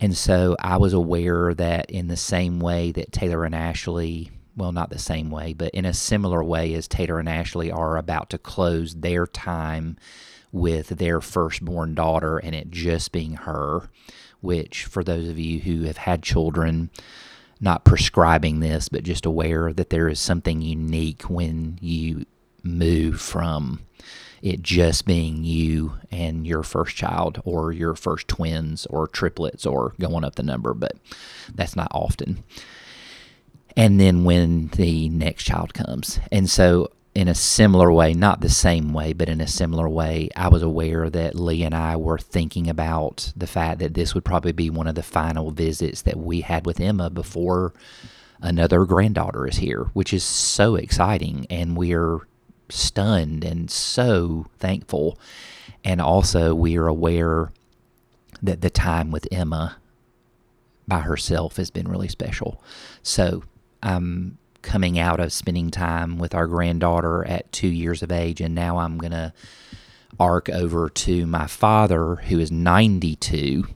and 0.00 0.16
so 0.16 0.56
I 0.60 0.76
was 0.76 0.92
aware 0.92 1.54
that 1.54 1.90
in 1.90 2.08
the 2.08 2.16
same 2.16 2.60
way 2.60 2.92
that 2.92 3.12
Taylor 3.12 3.44
and 3.44 3.54
Ashley 3.54 4.30
well 4.56 4.72
not 4.72 4.90
the 4.90 4.98
same 4.98 5.30
way 5.30 5.52
but 5.52 5.70
in 5.70 5.84
a 5.84 5.94
similar 5.94 6.42
way 6.42 6.74
as 6.74 6.88
Taylor 6.88 7.18
and 7.18 7.28
Ashley 7.28 7.70
are 7.70 7.96
about 7.96 8.30
to 8.30 8.38
close 8.38 8.96
their 8.96 9.26
time 9.26 9.96
with 10.50 10.88
their 10.88 11.20
firstborn 11.20 11.94
daughter 11.94 12.38
and 12.38 12.54
it 12.54 12.70
just 12.70 13.12
being 13.12 13.34
her 13.34 13.88
which 14.40 14.84
for 14.84 15.04
those 15.04 15.28
of 15.28 15.38
you 15.38 15.60
who 15.60 15.82
have 15.82 15.96
had 15.96 16.22
children 16.22 16.90
not 17.60 17.84
prescribing 17.84 18.60
this, 18.60 18.88
but 18.88 19.02
just 19.02 19.26
aware 19.26 19.72
that 19.72 19.90
there 19.90 20.08
is 20.08 20.20
something 20.20 20.60
unique 20.60 21.22
when 21.22 21.78
you 21.80 22.24
move 22.62 23.20
from 23.20 23.80
it 24.42 24.62
just 24.62 25.04
being 25.04 25.44
you 25.44 25.94
and 26.10 26.46
your 26.46 26.62
first 26.62 26.96
child 26.96 27.40
or 27.44 27.72
your 27.72 27.94
first 27.94 28.28
twins 28.28 28.86
or 28.86 29.06
triplets 29.06 29.66
or 29.66 29.94
going 30.00 30.24
up 30.24 30.36
the 30.36 30.42
number, 30.42 30.74
but 30.74 30.96
that's 31.54 31.76
not 31.76 31.88
often. 31.90 32.44
And 33.76 34.00
then 34.00 34.24
when 34.24 34.68
the 34.68 35.08
next 35.08 35.44
child 35.44 35.74
comes. 35.74 36.20
And 36.30 36.48
so 36.48 36.90
in 37.18 37.26
a 37.26 37.34
similar 37.34 37.90
way, 37.90 38.14
not 38.14 38.40
the 38.40 38.48
same 38.48 38.92
way, 38.92 39.12
but 39.12 39.28
in 39.28 39.40
a 39.40 39.46
similar 39.48 39.88
way, 39.88 40.28
I 40.36 40.46
was 40.46 40.62
aware 40.62 41.10
that 41.10 41.34
Lee 41.34 41.64
and 41.64 41.74
I 41.74 41.96
were 41.96 42.16
thinking 42.16 42.70
about 42.70 43.32
the 43.36 43.48
fact 43.48 43.80
that 43.80 43.94
this 43.94 44.14
would 44.14 44.24
probably 44.24 44.52
be 44.52 44.70
one 44.70 44.86
of 44.86 44.94
the 44.94 45.02
final 45.02 45.50
visits 45.50 46.02
that 46.02 46.16
we 46.16 46.42
had 46.42 46.64
with 46.64 46.78
Emma 46.78 47.10
before 47.10 47.74
another 48.40 48.84
granddaughter 48.84 49.48
is 49.48 49.56
here, 49.56 49.90
which 49.94 50.12
is 50.12 50.22
so 50.22 50.76
exciting. 50.76 51.44
And 51.50 51.76
we're 51.76 52.20
stunned 52.68 53.42
and 53.42 53.68
so 53.68 54.46
thankful. 54.60 55.18
And 55.82 56.00
also, 56.00 56.54
we 56.54 56.78
are 56.78 56.86
aware 56.86 57.50
that 58.42 58.60
the 58.60 58.70
time 58.70 59.10
with 59.10 59.26
Emma 59.32 59.78
by 60.86 61.00
herself 61.00 61.56
has 61.56 61.72
been 61.72 61.88
really 61.88 62.06
special. 62.06 62.62
So 63.02 63.42
I'm 63.82 64.38
coming 64.68 64.98
out 64.98 65.18
of 65.18 65.32
spending 65.32 65.70
time 65.70 66.18
with 66.18 66.34
our 66.34 66.46
granddaughter 66.46 67.26
at 67.26 67.50
two 67.52 67.68
years 67.68 68.02
of 68.02 68.12
age, 68.12 68.38
and 68.38 68.54
now 68.54 68.76
I'm 68.76 68.98
going 68.98 69.12
to 69.12 69.32
arc 70.20 70.50
over 70.50 70.90
to 70.90 71.26
my 71.26 71.46
father, 71.46 72.16
who 72.16 72.38
is 72.38 72.52
92, 72.52 73.66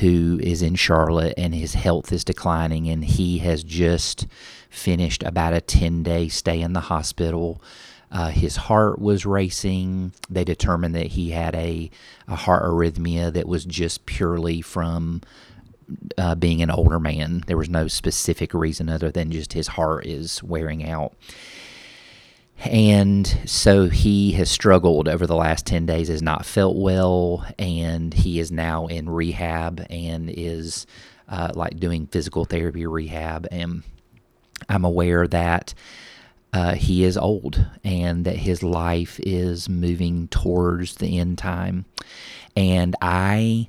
who 0.00 0.38
is 0.42 0.60
in 0.60 0.74
Charlotte, 0.74 1.32
and 1.38 1.54
his 1.54 1.72
health 1.72 2.12
is 2.12 2.24
declining, 2.24 2.90
and 2.90 3.02
he 3.02 3.38
has 3.38 3.64
just 3.64 4.26
finished 4.68 5.22
about 5.22 5.54
a 5.54 5.62
10 5.62 6.02
day 6.02 6.28
stay 6.28 6.60
in 6.60 6.74
the 6.74 6.80
hospital. 6.80 7.62
Uh, 8.10 8.28
his 8.28 8.56
heart 8.56 8.98
was 8.98 9.24
racing. 9.24 10.12
They 10.28 10.44
determined 10.44 10.94
that 10.94 11.06
he 11.06 11.30
had 11.30 11.54
a, 11.54 11.90
a 12.28 12.36
heart 12.36 12.64
arrhythmia 12.64 13.32
that 13.32 13.48
was 13.48 13.64
just 13.64 14.04
purely 14.04 14.60
from 14.60 15.22
uh, 16.18 16.34
being 16.34 16.62
an 16.62 16.70
older 16.70 16.98
man. 16.98 17.44
There 17.46 17.56
was 17.56 17.68
no 17.68 17.88
specific 17.88 18.54
reason 18.54 18.88
other 18.88 19.10
than 19.10 19.30
just 19.30 19.52
his 19.52 19.68
heart 19.68 20.06
is 20.06 20.42
wearing 20.42 20.88
out. 20.88 21.14
And 22.64 23.26
so 23.44 23.88
he 23.88 24.32
has 24.32 24.50
struggled 24.50 25.08
over 25.08 25.26
the 25.26 25.36
last 25.36 25.66
10 25.66 25.86
days, 25.86 26.08
has 26.08 26.22
not 26.22 26.46
felt 26.46 26.76
well, 26.76 27.44
and 27.58 28.14
he 28.14 28.38
is 28.38 28.52
now 28.52 28.86
in 28.86 29.10
rehab 29.10 29.84
and 29.90 30.30
is 30.30 30.86
uh, 31.28 31.50
like 31.54 31.80
doing 31.80 32.06
physical 32.06 32.44
therapy 32.44 32.86
rehab. 32.86 33.48
And 33.50 33.82
I'm 34.68 34.84
aware 34.84 35.26
that 35.26 35.74
uh, 36.52 36.74
he 36.74 37.02
is 37.04 37.16
old 37.16 37.64
and 37.82 38.24
that 38.26 38.36
his 38.36 38.62
life 38.62 39.18
is 39.20 39.68
moving 39.68 40.28
towards 40.28 40.96
the 40.96 41.18
end 41.18 41.38
time. 41.38 41.86
And 42.54 42.94
I 43.00 43.68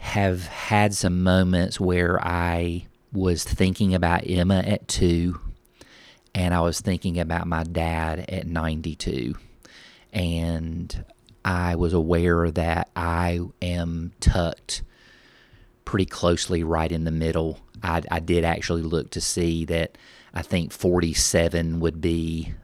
have 0.00 0.46
had 0.46 0.94
some 0.94 1.22
moments 1.22 1.78
where 1.78 2.18
I 2.26 2.86
was 3.12 3.44
thinking 3.44 3.94
about 3.94 4.28
Emma 4.28 4.58
at 4.58 4.88
two 4.88 5.38
and 6.34 6.54
I 6.54 6.60
was 6.60 6.80
thinking 6.80 7.18
about 7.20 7.46
my 7.46 7.64
dad 7.64 8.24
at 8.28 8.46
92. 8.46 9.34
And 10.12 11.04
I 11.44 11.76
was 11.76 11.92
aware 11.92 12.50
that 12.50 12.90
I 12.96 13.40
am 13.60 14.12
tucked 14.20 14.82
pretty 15.84 16.06
closely 16.06 16.64
right 16.64 16.90
in 16.90 17.04
the 17.04 17.10
middle. 17.10 17.58
I, 17.82 18.02
I 18.10 18.20
did 18.20 18.44
actually 18.44 18.82
look 18.82 19.10
to 19.10 19.20
see 19.20 19.66
that 19.66 19.98
I 20.32 20.42
think 20.42 20.72
47 20.72 21.80
would 21.80 22.00
be 22.00 22.54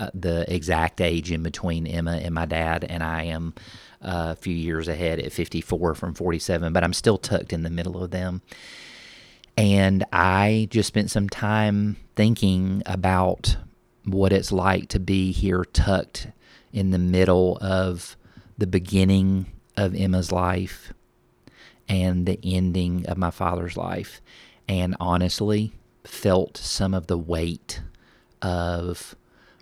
uh, 0.00 0.10
the 0.14 0.52
exact 0.52 1.00
age 1.00 1.30
in 1.30 1.42
between 1.42 1.86
Emma 1.86 2.16
and 2.16 2.34
my 2.34 2.46
dad, 2.46 2.84
and 2.88 3.02
I 3.02 3.24
am 3.24 3.54
uh, 4.02 4.32
a 4.32 4.36
few 4.36 4.54
years 4.54 4.88
ahead 4.88 5.20
at 5.20 5.30
54 5.30 5.94
from 5.94 6.14
47, 6.14 6.72
but 6.72 6.82
I'm 6.82 6.94
still 6.94 7.18
tucked 7.18 7.52
in 7.52 7.64
the 7.64 7.70
middle 7.70 8.02
of 8.02 8.10
them. 8.10 8.40
And 9.58 10.06
I 10.10 10.68
just 10.70 10.86
spent 10.86 11.10
some 11.10 11.28
time 11.28 11.96
thinking 12.16 12.82
about 12.86 13.58
what 14.04 14.32
it's 14.32 14.50
like 14.50 14.88
to 14.88 14.98
be 14.98 15.32
here 15.32 15.64
tucked 15.64 16.28
in 16.72 16.92
the 16.92 16.98
middle 16.98 17.58
of 17.60 18.16
the 18.56 18.66
beginning 18.66 19.52
of 19.76 19.94
Emma's 19.94 20.32
life 20.32 20.94
and 21.88 22.24
the 22.24 22.38
ending 22.42 23.04
of 23.06 23.18
my 23.18 23.30
father's 23.30 23.76
life. 23.76 24.22
And 24.66 24.96
honestly, 24.98 25.72
felt 26.04 26.56
some 26.56 26.94
of 26.94 27.06
the 27.06 27.18
weight 27.18 27.82
of 28.40 29.14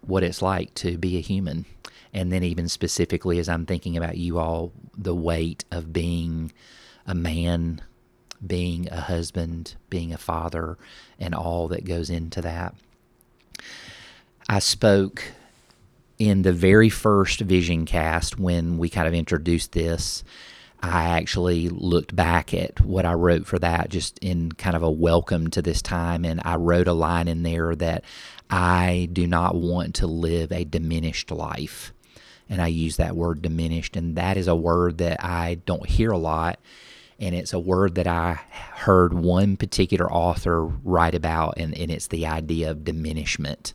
what 0.02 0.22
it's 0.22 0.42
like 0.42 0.74
to 0.74 0.98
be 0.98 1.16
a 1.16 1.20
human. 1.20 1.64
And 2.12 2.32
then, 2.32 2.42
even 2.42 2.68
specifically, 2.68 3.38
as 3.38 3.48
I'm 3.48 3.66
thinking 3.66 3.96
about 3.96 4.16
you 4.16 4.38
all, 4.38 4.72
the 4.96 5.14
weight 5.14 5.64
of 5.70 5.92
being 5.92 6.52
a 7.06 7.14
man 7.14 7.82
being 8.44 8.88
a 8.90 9.00
husband, 9.00 9.74
being 9.90 10.12
a 10.12 10.18
father, 10.18 10.78
and 11.18 11.34
all 11.34 11.68
that 11.68 11.84
goes 11.84 12.10
into 12.10 12.40
that. 12.42 12.74
I 14.48 14.60
spoke 14.60 15.24
in 16.18 16.42
the 16.42 16.52
very 16.52 16.88
first 16.88 17.40
vision 17.40 17.84
cast 17.84 18.38
when 18.38 18.78
we 18.78 18.88
kind 18.88 19.06
of 19.06 19.14
introduced 19.14 19.72
this. 19.72 20.24
I 20.80 21.06
actually 21.08 21.68
looked 21.68 22.14
back 22.14 22.54
at 22.54 22.80
what 22.80 23.04
I 23.04 23.14
wrote 23.14 23.46
for 23.46 23.58
that 23.58 23.88
just 23.88 24.18
in 24.20 24.52
kind 24.52 24.76
of 24.76 24.82
a 24.82 24.90
welcome 24.90 25.50
to 25.50 25.60
this 25.60 25.82
time. 25.82 26.24
And 26.24 26.40
I 26.44 26.54
wrote 26.54 26.86
a 26.86 26.92
line 26.92 27.26
in 27.26 27.42
there 27.42 27.74
that 27.74 28.04
I 28.50 29.08
do 29.12 29.26
not 29.26 29.54
want 29.54 29.94
to 29.96 30.06
live 30.06 30.52
a 30.52 30.64
diminished 30.64 31.30
life. 31.30 31.92
And 32.48 32.62
I 32.62 32.68
use 32.68 32.96
that 32.96 33.16
word 33.16 33.42
diminished. 33.42 33.96
And 33.96 34.16
that 34.16 34.36
is 34.36 34.48
a 34.48 34.56
word 34.56 34.98
that 34.98 35.22
I 35.22 35.56
don't 35.66 35.86
hear 35.86 36.10
a 36.10 36.18
lot 36.18 36.58
and 37.18 37.34
it's 37.34 37.52
a 37.52 37.58
word 37.58 37.96
that 37.96 38.06
I 38.06 38.34
heard 38.74 39.12
one 39.12 39.56
particular 39.56 40.10
author 40.10 40.64
write 40.64 41.14
about, 41.14 41.54
and, 41.56 41.76
and 41.76 41.90
it's 41.90 42.06
the 42.06 42.26
idea 42.26 42.70
of 42.70 42.84
diminishment, 42.84 43.74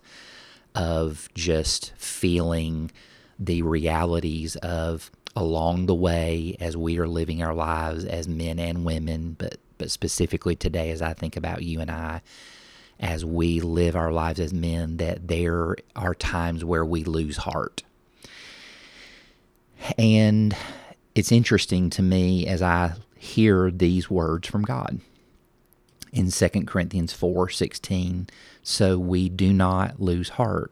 of 0.75 1.27
just 1.33 1.93
feeling 1.97 2.89
the 3.37 3.61
realities 3.63 4.55
of 4.57 5.11
along 5.35 5.87
the 5.87 5.95
way 5.95 6.55
as 6.59 6.77
we 6.77 6.97
are 6.99 7.07
living 7.07 7.43
our 7.43 7.53
lives 7.53 8.05
as 8.05 8.27
men 8.27 8.59
and 8.59 8.85
women, 8.85 9.35
but 9.37 9.57
but 9.79 9.89
specifically 9.89 10.55
today 10.55 10.91
as 10.91 11.01
I 11.01 11.13
think 11.13 11.35
about 11.35 11.63
you 11.63 11.81
and 11.81 11.89
I 11.89 12.21
as 13.03 13.25
we 13.25 13.59
live 13.59 13.97
our 13.97 14.13
lives 14.13 14.39
as 14.39 14.53
men 14.53 14.95
that 14.95 15.27
there 15.27 15.75
are 15.93 16.15
times 16.15 16.63
where 16.63 16.85
we 16.85 17.03
lose 17.03 17.35
heart. 17.35 17.83
And 19.97 20.55
it's 21.13 21.31
interesting 21.31 21.89
to 21.91 22.01
me 22.01 22.47
as 22.47 22.61
I 22.61 22.93
hear 23.17 23.69
these 23.69 24.09
words 24.09 24.47
from 24.47 24.63
God. 24.63 25.01
In 26.13 26.31
2 26.31 26.65
Corinthians 26.65 27.11
4:16, 27.11 28.29
so 28.63 28.97
we 28.97 29.27
do 29.27 29.51
not 29.51 29.99
lose 29.99 30.29
heart. 30.29 30.71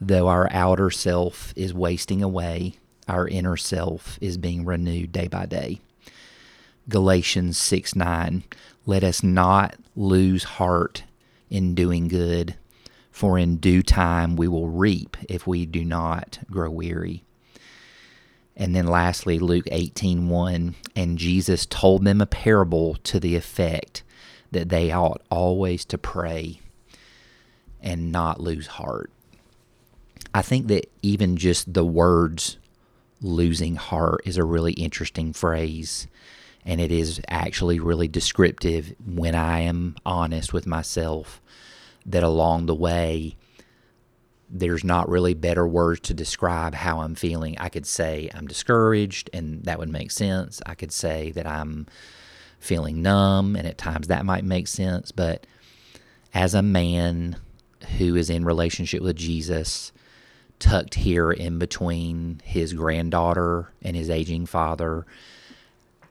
Though 0.00 0.28
our 0.28 0.50
outer 0.52 0.90
self 0.90 1.52
is 1.54 1.74
wasting 1.74 2.22
away, 2.22 2.76
our 3.06 3.28
inner 3.28 3.58
self 3.58 4.18
is 4.22 4.38
being 4.38 4.64
renewed 4.64 5.12
day 5.12 5.28
by 5.28 5.44
day. 5.44 5.80
Galatians 6.88 7.58
6 7.58 7.94
9, 7.94 8.42
let 8.86 9.04
us 9.04 9.22
not 9.22 9.76
lose 9.94 10.44
heart 10.44 11.02
in 11.52 11.74
doing 11.74 12.08
good, 12.08 12.56
for 13.10 13.38
in 13.38 13.58
due 13.58 13.82
time 13.82 14.36
we 14.36 14.48
will 14.48 14.68
reap 14.68 15.18
if 15.28 15.46
we 15.46 15.66
do 15.66 15.84
not 15.84 16.38
grow 16.50 16.70
weary. 16.70 17.22
And 18.56 18.74
then 18.74 18.86
lastly, 18.86 19.38
Luke 19.38 19.66
18 19.70 20.28
1, 20.28 20.74
and 20.96 21.18
Jesus 21.18 21.66
told 21.66 22.04
them 22.04 22.20
a 22.20 22.26
parable 22.26 22.94
to 23.04 23.20
the 23.20 23.36
effect 23.36 24.02
that 24.50 24.70
they 24.70 24.90
ought 24.90 25.22
always 25.30 25.84
to 25.86 25.98
pray 25.98 26.60
and 27.80 28.10
not 28.10 28.40
lose 28.40 28.66
heart. 28.66 29.10
I 30.34 30.40
think 30.40 30.68
that 30.68 30.90
even 31.02 31.36
just 31.36 31.74
the 31.74 31.84
words 31.84 32.56
losing 33.20 33.76
heart 33.76 34.22
is 34.24 34.38
a 34.38 34.44
really 34.44 34.72
interesting 34.72 35.32
phrase. 35.34 36.06
And 36.64 36.80
it 36.80 36.92
is 36.92 37.20
actually 37.28 37.80
really 37.80 38.08
descriptive 38.08 38.94
when 39.04 39.34
I 39.34 39.60
am 39.60 39.96
honest 40.06 40.52
with 40.52 40.66
myself 40.66 41.40
that 42.06 42.22
along 42.22 42.66
the 42.66 42.74
way, 42.74 43.36
there's 44.48 44.84
not 44.84 45.08
really 45.08 45.34
better 45.34 45.66
words 45.66 46.00
to 46.00 46.14
describe 46.14 46.74
how 46.74 47.00
I'm 47.00 47.14
feeling. 47.14 47.56
I 47.58 47.68
could 47.68 47.86
say 47.86 48.28
I'm 48.34 48.46
discouraged, 48.46 49.30
and 49.32 49.64
that 49.64 49.78
would 49.78 49.88
make 49.88 50.10
sense. 50.10 50.60
I 50.66 50.74
could 50.74 50.92
say 50.92 51.32
that 51.32 51.46
I'm 51.46 51.86
feeling 52.60 53.02
numb, 53.02 53.56
and 53.56 53.66
at 53.66 53.78
times 53.78 54.08
that 54.08 54.26
might 54.26 54.44
make 54.44 54.68
sense. 54.68 55.10
But 55.10 55.46
as 56.34 56.54
a 56.54 56.62
man 56.62 57.36
who 57.98 58.14
is 58.14 58.30
in 58.30 58.44
relationship 58.44 59.02
with 59.02 59.16
Jesus, 59.16 59.90
tucked 60.58 60.94
here 60.94 61.32
in 61.32 61.58
between 61.58 62.40
his 62.44 62.72
granddaughter 62.72 63.72
and 63.82 63.96
his 63.96 64.10
aging 64.10 64.46
father, 64.46 65.06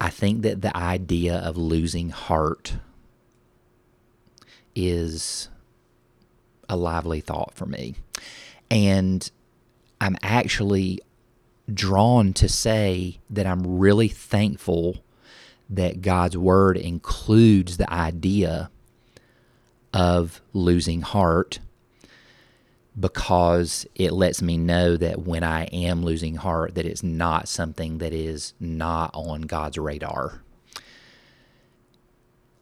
I 0.01 0.09
think 0.09 0.41
that 0.41 0.63
the 0.63 0.75
idea 0.75 1.35
of 1.35 1.57
losing 1.57 2.09
heart 2.09 2.77
is 4.75 5.47
a 6.67 6.75
lively 6.75 7.21
thought 7.21 7.53
for 7.53 7.67
me. 7.67 7.93
And 8.71 9.29
I'm 10.01 10.17
actually 10.23 11.01
drawn 11.71 12.33
to 12.33 12.49
say 12.49 13.19
that 13.29 13.45
I'm 13.45 13.77
really 13.77 14.07
thankful 14.07 15.03
that 15.69 16.01
God's 16.01 16.35
word 16.35 16.77
includes 16.77 17.77
the 17.77 17.93
idea 17.93 18.71
of 19.93 20.41
losing 20.51 21.01
heart 21.01 21.59
because 22.99 23.85
it 23.95 24.11
lets 24.11 24.41
me 24.41 24.57
know 24.57 24.97
that 24.97 25.21
when 25.21 25.43
I 25.43 25.65
am 25.65 26.03
losing 26.03 26.35
heart 26.35 26.75
that 26.75 26.85
it's 26.85 27.03
not 27.03 27.47
something 27.47 27.99
that 27.99 28.13
is 28.13 28.53
not 28.59 29.11
on 29.13 29.43
God's 29.43 29.77
radar 29.77 30.41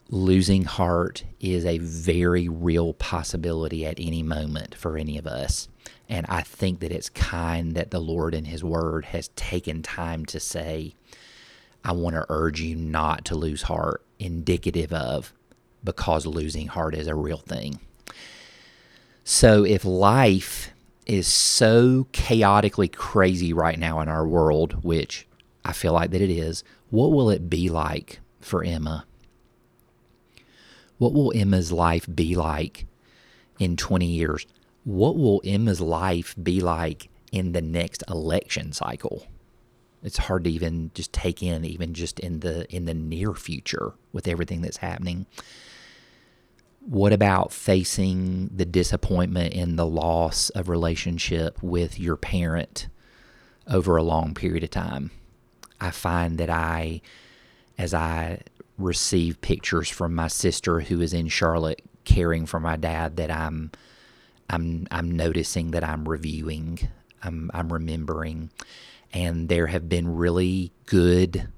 losing 0.10 0.64
heart 0.64 1.24
is 1.40 1.66
a 1.66 1.78
very 1.78 2.50
real 2.50 2.94
possibility 2.94 3.86
at 3.86 4.00
any 4.00 4.24
moment 4.24 4.76
for 4.76 4.98
any 4.98 5.18
of 5.18 5.28
us. 5.28 5.70
And 6.08 6.26
I 6.28 6.42
think 6.42 6.80
that 6.80 6.92
it's 6.92 7.10
kind 7.10 7.76
that 7.76 7.92
the 7.92 8.00
Lord 8.00 8.34
in 8.34 8.46
His 8.46 8.64
Word 8.64 9.06
has 9.06 9.28
taken 9.30 9.84
time 9.84 10.26
to 10.28 10.40
say, 10.40 10.96
I 11.84 11.92
want 11.92 12.16
to 12.16 12.26
urge 12.30 12.60
you 12.60 12.76
not 12.76 13.24
to 13.26 13.36
lose 13.36 13.64
heart, 13.64 14.04
indicative 14.18 14.92
of 14.92 15.34
because 15.84 16.26
losing 16.26 16.68
heart 16.68 16.96
is 16.96 17.08
a 17.08 17.16
real 17.16 17.38
thing. 17.38 17.80
So 19.32 19.64
if 19.64 19.86
life 19.86 20.72
is 21.06 21.28
so 21.28 22.08
chaotically 22.14 22.88
crazy 22.88 23.54
right 23.54 23.78
now 23.78 24.00
in 24.00 24.10
our 24.10 24.28
world, 24.28 24.84
which 24.84 25.28
I 25.64 25.72
feel 25.72 25.94
like 25.94 26.10
that 26.10 26.22
it 26.22 26.32
is, 26.32 26.64
what 26.90 27.12
will 27.12 27.30
it 27.30 27.48
be 27.48 27.70
like 27.70 28.22
for 28.42 28.64
Emma 28.64 29.06
what 30.98 31.14
will 31.14 31.32
Emma's 31.34 31.72
life 31.72 32.06
be 32.14 32.36
like 32.36 32.86
in 33.60 33.78
20 33.78 34.06
years? 34.06 34.46
what 34.84 35.16
will 35.16 35.40
Emma's 35.46 35.80
life 35.80 36.34
be 36.42 36.60
like 36.60 37.10
in 37.32 37.52
the 37.52 37.62
next 37.62 38.04
election 38.10 38.72
cycle? 38.74 39.28
It's 40.02 40.18
hard 40.18 40.46
to 40.46 40.50
even 40.50 40.90
just 40.96 41.14
take 41.14 41.44
in, 41.44 41.64
even 41.64 41.94
just 41.94 42.20
in 42.20 42.40
the 42.40 42.66
in 42.74 42.86
the 42.86 42.96
near 42.96 43.34
future 43.34 43.94
with 44.12 44.28
everything 44.28 44.62
that's 44.62 44.78
happening. 44.78 45.28
What 46.90 47.14
about 47.14 47.54
facing 47.54 48.48
the 48.48 48.66
disappointment 48.66 49.54
in 49.54 49.76
the 49.76 49.86
loss 49.86 50.50
of 50.50 50.70
relationship 50.70 51.62
with 51.62 52.00
your 52.00 52.16
parent 52.16 52.88
over 53.68 53.96
a 53.96 54.02
long 54.02 54.34
period 54.34 54.64
of 54.64 54.72
time? 54.72 55.12
I 55.80 55.92
find 55.92 56.40
that 56.40 56.50
I, 56.50 57.02
as 57.78 57.94
I 57.94 58.42
receive 58.80 59.40
pictures 59.42 59.88
from 59.88 60.16
my 60.16 60.30
sister 60.30 60.80
who 60.80 61.00
is 61.00 61.14
in 61.14 61.28
Charlotte 61.28 61.84
caring 62.06 62.48
for 62.48 62.60
my 62.60 62.76
dad, 62.76 63.18
that 63.18 63.30
I'm, 63.30 63.70
I'm, 64.50 64.88
I'm 64.90 65.12
noticing 65.12 65.70
that 65.72 65.84
I'm 65.84 66.10
reviewing, 66.10 66.80
I'm, 67.22 67.52
I'm 67.54 67.72
remembering, 67.72 68.50
and 69.14 69.48
there 69.48 69.68
have 69.68 69.90
been 69.90 70.16
really 70.16 70.72
good 70.88 71.50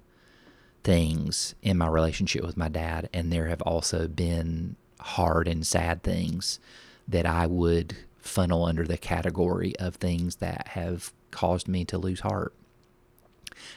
things 0.84 1.56
in 1.62 1.78
my 1.78 1.88
relationship 1.88 2.44
with 2.44 2.58
my 2.58 2.68
dad, 2.68 3.10
and 3.14 3.32
there 3.32 3.48
have 3.48 3.62
also 3.62 4.10
been 4.10 4.76
hard 5.02 5.48
and 5.48 5.66
sad 5.66 6.04
things 6.04 6.60
that 7.08 7.26
I 7.26 7.48
would 7.48 7.96
funnel 8.20 8.66
under 8.66 8.86
the 8.86 8.98
category 8.98 9.76
of 9.78 9.96
things 9.96 10.38
that 10.38 10.70
have 10.70 11.12
caused 11.32 11.68
me 11.68 11.86
to 11.86 11.98
lose 11.98 12.22
heart. 12.22 12.54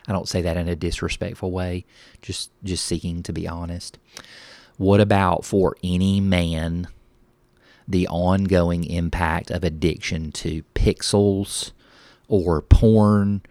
I 0.06 0.12
don't 0.12 0.28
say 0.28 0.42
that 0.42 0.56
in 0.56 0.68
a 0.68 0.76
disrespectful 0.76 1.50
way, 1.50 1.84
just 2.22 2.50
just 2.62 2.86
seeking 2.86 3.22
to 3.24 3.32
be 3.32 3.48
honest. 3.48 3.98
What 4.76 5.00
about 5.00 5.44
for 5.44 5.76
any 5.82 6.20
man 6.20 6.88
the 7.86 8.08
ongoing 8.08 8.84
impact 8.84 9.50
of 9.50 9.62
addiction 9.62 10.32
to 10.32 10.62
pixels 10.74 11.72
or 12.28 12.62
porn 12.62 13.42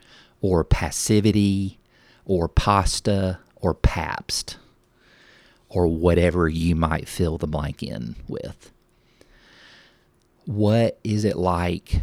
or 0.41 0.63
passivity 0.63 1.77
or 2.25 2.47
pasta 2.47 3.39
or 3.55 3.73
Pabst 3.73 4.57
or 5.73 5.87
whatever 5.87 6.47
you 6.47 6.75
might 6.75 7.07
fill 7.07 7.37
the 7.37 7.47
blank 7.47 7.83
in 7.83 8.15
with? 8.27 8.71
What 10.45 10.99
is 11.03 11.25
it 11.25 11.37
like 11.37 12.01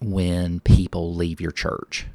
when 0.00 0.60
people 0.60 1.14
leave 1.14 1.40
your 1.40 1.52
church? 1.52 2.06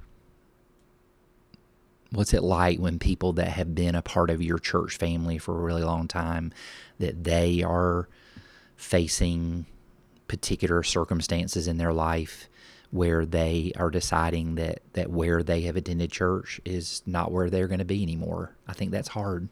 what's 2.15 2.34
it 2.34 2.44
like 2.44 2.79
when 2.79 2.98
people 3.00 3.34
that 3.34 3.50
have 3.50 3.75
been 3.75 3.96
a 3.96 4.01
part 4.01 4.29
of 4.29 4.41
your 4.41 4.58
church 4.58 4.98
family 4.98 5.38
for 5.38 5.58
a 5.58 5.62
really 5.62 5.84
long 5.84 6.08
time 6.08 6.51
that 7.00 7.24
they 7.24 7.62
are 7.62 8.08
facing 8.75 9.65
particular 10.27 10.82
circumstances 10.82 11.67
in 11.67 11.77
their 11.77 11.94
life 11.94 12.50
where 12.91 13.25
they 13.25 13.72
are 13.75 13.89
deciding 13.89 14.55
that 14.55 14.79
that 14.94 15.10
where 15.10 15.44
they 15.44 15.62
have 15.62 15.75
attended 15.75 16.12
church 16.12 16.62
is 16.63 17.01
not 17.05 17.32
where 17.32 17.50
they're 17.50 17.67
going 17.67 17.79
to 17.79 17.86
be 17.86 18.01
anymore. 18.01 18.55
I 18.67 18.74
think 18.74 18.91
that's 18.91 19.10
hard. 19.10 19.50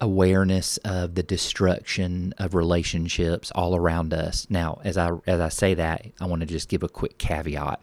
Awareness 0.00 0.78
of 0.78 1.14
the 1.14 1.22
destruction 1.22 2.32
of 2.38 2.54
relationships 2.54 3.50
all 3.54 3.76
around 3.76 4.14
us. 4.14 4.46
Now, 4.48 4.80
as 4.82 4.96
I 4.96 5.10
as 5.26 5.40
I 5.40 5.48
say 5.50 5.74
that, 5.74 6.06
I 6.20 6.26
want 6.26 6.40
to 6.40 6.46
just 6.46 6.68
give 6.68 6.82
a 6.82 6.88
quick 6.88 7.18
caveat 7.18 7.80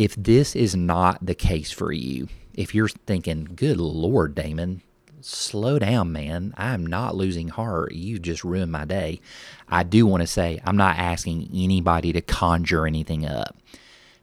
if 0.00 0.14
this 0.16 0.56
is 0.56 0.74
not 0.74 1.24
the 1.24 1.34
case 1.34 1.70
for 1.70 1.92
you, 1.92 2.28
if 2.54 2.74
you're 2.74 2.88
thinking, 2.88 3.44
good 3.54 3.78
Lord, 3.78 4.34
Damon, 4.34 4.80
slow 5.20 5.78
down, 5.78 6.10
man. 6.10 6.54
I'm 6.56 6.86
not 6.86 7.14
losing 7.14 7.48
heart. 7.48 7.92
You 7.92 8.18
just 8.18 8.42
ruined 8.42 8.72
my 8.72 8.86
day. 8.86 9.20
I 9.68 9.82
do 9.82 10.06
want 10.06 10.22
to 10.22 10.26
say, 10.26 10.58
I'm 10.64 10.78
not 10.78 10.96
asking 10.96 11.50
anybody 11.52 12.14
to 12.14 12.22
conjure 12.22 12.86
anything 12.86 13.26
up. 13.26 13.58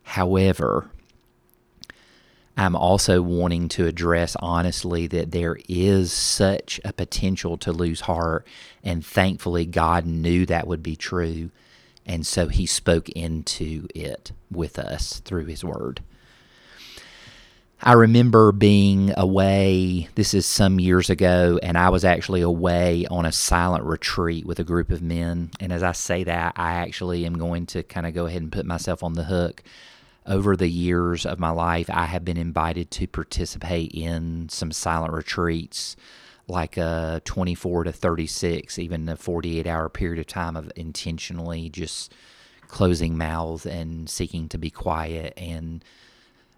However, 0.02 0.90
I'm 2.58 2.76
also 2.76 3.22
wanting 3.22 3.70
to 3.70 3.86
address 3.86 4.36
honestly 4.40 5.06
that 5.08 5.32
there 5.32 5.58
is 5.70 6.12
such 6.12 6.82
a 6.84 6.92
potential 6.92 7.56
to 7.60 7.72
lose 7.72 8.02
heart. 8.02 8.48
And 8.84 9.06
thankfully, 9.06 9.66
God 9.68 10.08
knew 10.08 10.48
that 10.48 10.66
would 10.66 10.82
be 10.82 10.96
true. 10.96 11.52
And 12.06 12.26
so 12.26 12.48
he 12.48 12.66
spoke 12.66 13.10
into 13.10 13.88
it 13.94 14.32
with 14.50 14.80
us 14.80 15.20
through 15.20 15.46
his 15.46 15.64
word. 15.64 16.02
I 17.80 17.94
remember 17.94 18.52
being 18.52 19.14
away, 19.16 20.10
this 20.16 20.34
is 20.34 20.48
some 20.48 20.80
years 20.80 21.12
ago, 21.12 21.60
and 21.62 21.78
I 21.78 21.90
was 21.90 22.04
actually 22.04 22.42
away 22.42 23.06
on 23.12 23.28
a 23.28 23.32
silent 23.32 23.84
retreat 23.84 24.48
with 24.48 24.60
a 24.60 24.64
group 24.64 24.90
of 24.90 25.04
men. 25.04 25.52
And 25.60 25.72
as 25.72 25.84
I 25.84 25.92
say 25.92 26.24
that, 26.24 26.54
I 26.56 26.74
actually 26.74 27.24
am 27.28 27.38
going 27.38 27.68
to 27.68 27.84
kind 27.84 28.08
of 28.08 28.16
go 28.16 28.26
ahead 28.26 28.42
and 28.42 28.52
put 28.52 28.66
myself 28.66 29.04
on 29.04 29.14
the 29.14 29.26
hook. 29.26 29.62
Over 30.28 30.58
the 30.58 30.68
years 30.68 31.26
of 31.26 31.40
my 31.40 31.52
life, 31.52 31.90
I 31.90 32.06
have 32.06 32.26
been 32.26 32.38
invited 32.38 32.92
to 32.92 33.08
participate 33.08 33.92
in 33.94 34.50
some 34.50 34.74
silent 34.74 35.14
retreats 35.14 35.96
like 36.50 36.78
a 36.78 37.22
24 37.24 37.86
to 37.86 37.92
36, 37.92 38.78
even 38.78 39.08
a 39.08 39.16
48 39.16 39.68
hour 39.68 39.90
period 39.90 40.20
of 40.20 40.28
time 40.28 40.58
of 40.58 40.72
intentionally 40.76 41.70
just 41.70 42.14
closing 42.68 43.18
mouths 43.18 43.66
and 43.66 44.10
seeking 44.10 44.50
to 44.50 44.58
be 44.58 44.70
quiet 44.70 45.34
and 45.38 45.84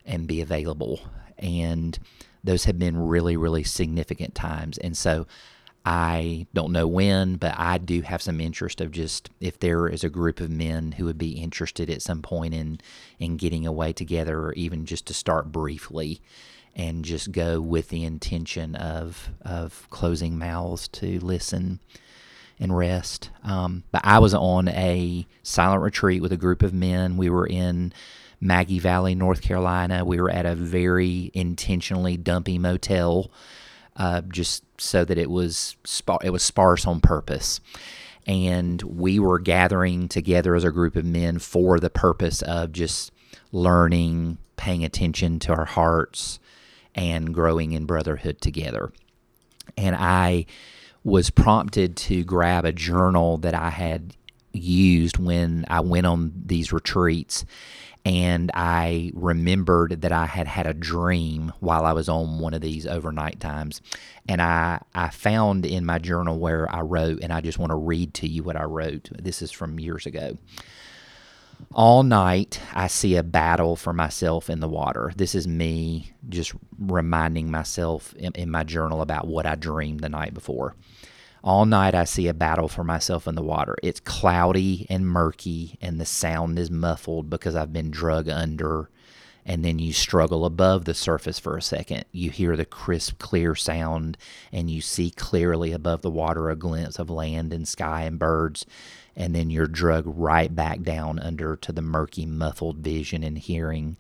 and 0.05 0.27
be 0.27 0.41
available. 0.41 1.01
And 1.37 1.97
those 2.43 2.65
have 2.65 2.79
been 2.79 2.97
really, 2.97 3.37
really 3.37 3.63
significant 3.63 4.33
times. 4.33 4.77
And 4.79 4.97
so 4.97 5.27
I 5.85 6.47
don't 6.53 6.71
know 6.71 6.87
when, 6.87 7.35
but 7.35 7.55
I 7.57 7.77
do 7.77 8.01
have 8.01 8.21
some 8.21 8.41
interest 8.41 8.81
of 8.81 8.91
just 8.91 9.29
if 9.39 9.59
there 9.59 9.87
is 9.87 10.03
a 10.03 10.09
group 10.09 10.39
of 10.39 10.49
men 10.49 10.93
who 10.93 11.05
would 11.05 11.17
be 11.17 11.31
interested 11.31 11.89
at 11.89 12.01
some 12.01 12.21
point 12.21 12.53
in 12.53 12.79
in 13.17 13.37
getting 13.37 13.65
away 13.65 13.93
together 13.93 14.39
or 14.39 14.53
even 14.53 14.85
just 14.85 15.05
to 15.07 15.13
start 15.13 15.51
briefly 15.51 16.21
and 16.75 17.03
just 17.03 17.31
go 17.31 17.59
with 17.59 17.89
the 17.89 18.03
intention 18.03 18.75
of 18.75 19.29
of 19.41 19.87
closing 19.89 20.37
mouths 20.37 20.87
to 20.89 21.19
listen 21.19 21.79
and 22.59 22.75
rest. 22.75 23.29
Um, 23.43 23.83
but 23.91 24.01
I 24.03 24.19
was 24.19 24.33
on 24.33 24.67
a 24.67 25.25
silent 25.43 25.81
retreat 25.81 26.21
with 26.21 26.33
a 26.33 26.37
group 26.37 26.61
of 26.61 26.73
men. 26.73 27.17
We 27.17 27.29
were 27.29 27.47
in 27.47 27.93
Maggie 28.41 28.79
Valley, 28.79 29.15
North 29.15 29.41
Carolina. 29.41 30.05
We 30.05 30.19
were 30.19 30.29
at 30.29 30.45
a 30.45 30.55
very 30.55 31.31
intentionally 31.33 32.17
dumpy 32.17 32.57
motel, 32.57 33.31
uh, 33.99 34.21
just 34.21 34.63
so 34.81 35.05
that 35.05 35.17
it 35.17 35.29
was 35.29 35.75
spar- 35.83 36.21
it 36.23 36.31
was 36.31 36.41
sparse 36.41 36.87
on 36.87 37.01
purpose. 37.01 37.59
And 38.25 38.81
we 38.81 39.19
were 39.19 39.39
gathering 39.39 40.07
together 40.07 40.55
as 40.55 40.63
a 40.63 40.71
group 40.71 40.95
of 40.95 41.05
men 41.05 41.39
for 41.39 41.79
the 41.79 41.89
purpose 41.89 42.41
of 42.41 42.71
just 42.71 43.11
learning, 43.51 44.37
paying 44.55 44.83
attention 44.83 45.39
to 45.39 45.53
our 45.53 45.65
hearts, 45.65 46.39
and 46.95 47.33
growing 47.33 47.73
in 47.73 47.85
brotherhood 47.85 48.39
together. 48.41 48.91
And 49.77 49.95
I 49.95 50.45
was 51.03 51.29
prompted 51.29 51.95
to 51.95 52.23
grab 52.23 52.65
a 52.65 52.71
journal 52.71 53.37
that 53.39 53.53
I 53.53 53.69
had 53.69 54.15
used 54.51 55.17
when 55.17 55.65
I 55.67 55.79
went 55.79 56.05
on 56.05 56.33
these 56.45 56.71
retreats. 56.73 57.45
And 58.05 58.49
I 58.53 59.11
remembered 59.13 60.01
that 60.01 60.11
I 60.11 60.25
had 60.25 60.47
had 60.47 60.65
a 60.65 60.73
dream 60.73 61.51
while 61.59 61.85
I 61.85 61.91
was 61.91 62.07
on 62.07 62.39
one 62.39 62.53
of 62.53 62.61
these 62.61 62.87
overnight 62.87 63.39
times. 63.39 63.81
And 64.27 64.41
I, 64.41 64.81
I 64.95 65.09
found 65.09 65.65
in 65.65 65.85
my 65.85 65.99
journal 65.99 66.39
where 66.39 66.71
I 66.73 66.81
wrote, 66.81 67.19
and 67.21 67.33
I 67.33 67.41
just 67.41 67.59
want 67.59 67.71
to 67.71 67.75
read 67.75 68.13
to 68.15 68.27
you 68.27 68.41
what 68.41 68.55
I 68.55 68.63
wrote. 68.63 69.09
This 69.11 69.41
is 69.41 69.51
from 69.51 69.79
years 69.79 70.05
ago. 70.05 70.37
All 71.73 72.03
night, 72.03 72.61
I 72.73 72.87
see 72.87 73.15
a 73.15 73.23
battle 73.23 73.75
for 73.75 73.93
myself 73.93 74.49
in 74.49 74.59
the 74.59 74.67
water. 74.67 75.11
This 75.15 75.35
is 75.35 75.47
me 75.47 76.13
just 76.27 76.53
reminding 76.79 77.51
myself 77.51 78.13
in, 78.15 78.31
in, 78.33 78.49
my 78.49 78.63
journal 78.63 79.01
about 79.01 79.27
what 79.27 79.45
I 79.45 79.55
dreamed 79.55 79.99
the 79.99 80.09
night 80.09 80.33
before. 80.33 80.75
All 81.43 81.65
night, 81.65 81.95
I 81.95 82.03
see 82.03 82.27
a 82.27 82.33
battle 82.33 82.67
for 82.67 82.83
myself 82.83 83.27
in 83.27 83.35
the 83.35 83.43
water. 83.43 83.75
It's 83.81 83.99
cloudy 83.99 84.85
and 84.89 85.07
murky, 85.07 85.77
and 85.81 85.99
the 85.99 86.05
sound 86.05 86.59
is 86.59 86.69
muffled 86.69 87.29
because 87.29 87.55
I've 87.55 87.73
been 87.73 87.91
drug 87.91 88.27
under. 88.27 88.89
And 89.45 89.63
then 89.65 89.79
you 89.79 89.93
struggle 89.93 90.45
above 90.45 90.85
the 90.85 90.93
surface 90.93 91.39
for 91.39 91.57
a 91.57 91.61
second. 91.61 92.05
You 92.11 92.29
hear 92.29 92.55
the 92.55 92.65
crisp, 92.65 93.19
clear 93.19 93.55
sound, 93.55 94.17
and 94.51 94.69
you 94.69 94.81
see 94.81 95.09
clearly 95.09 95.71
above 95.71 96.01
the 96.01 96.11
water 96.11 96.49
a 96.49 96.55
glimpse 96.55 96.99
of 96.99 97.09
land 97.09 97.53
and 97.53 97.67
sky 97.67 98.03
and 98.03 98.19
birds 98.19 98.65
and 99.19 99.35
then 99.35 99.49
you're 99.49 99.67
drug 99.67 100.05
right 100.07 100.55
back 100.55 100.81
down 100.81 101.19
under 101.19 101.57
to 101.57 101.73
the 101.73 101.81
murky, 101.81 102.25
muffled 102.25 102.77
vision 102.77 103.21
and 103.21 103.37
hearing. 103.37 103.97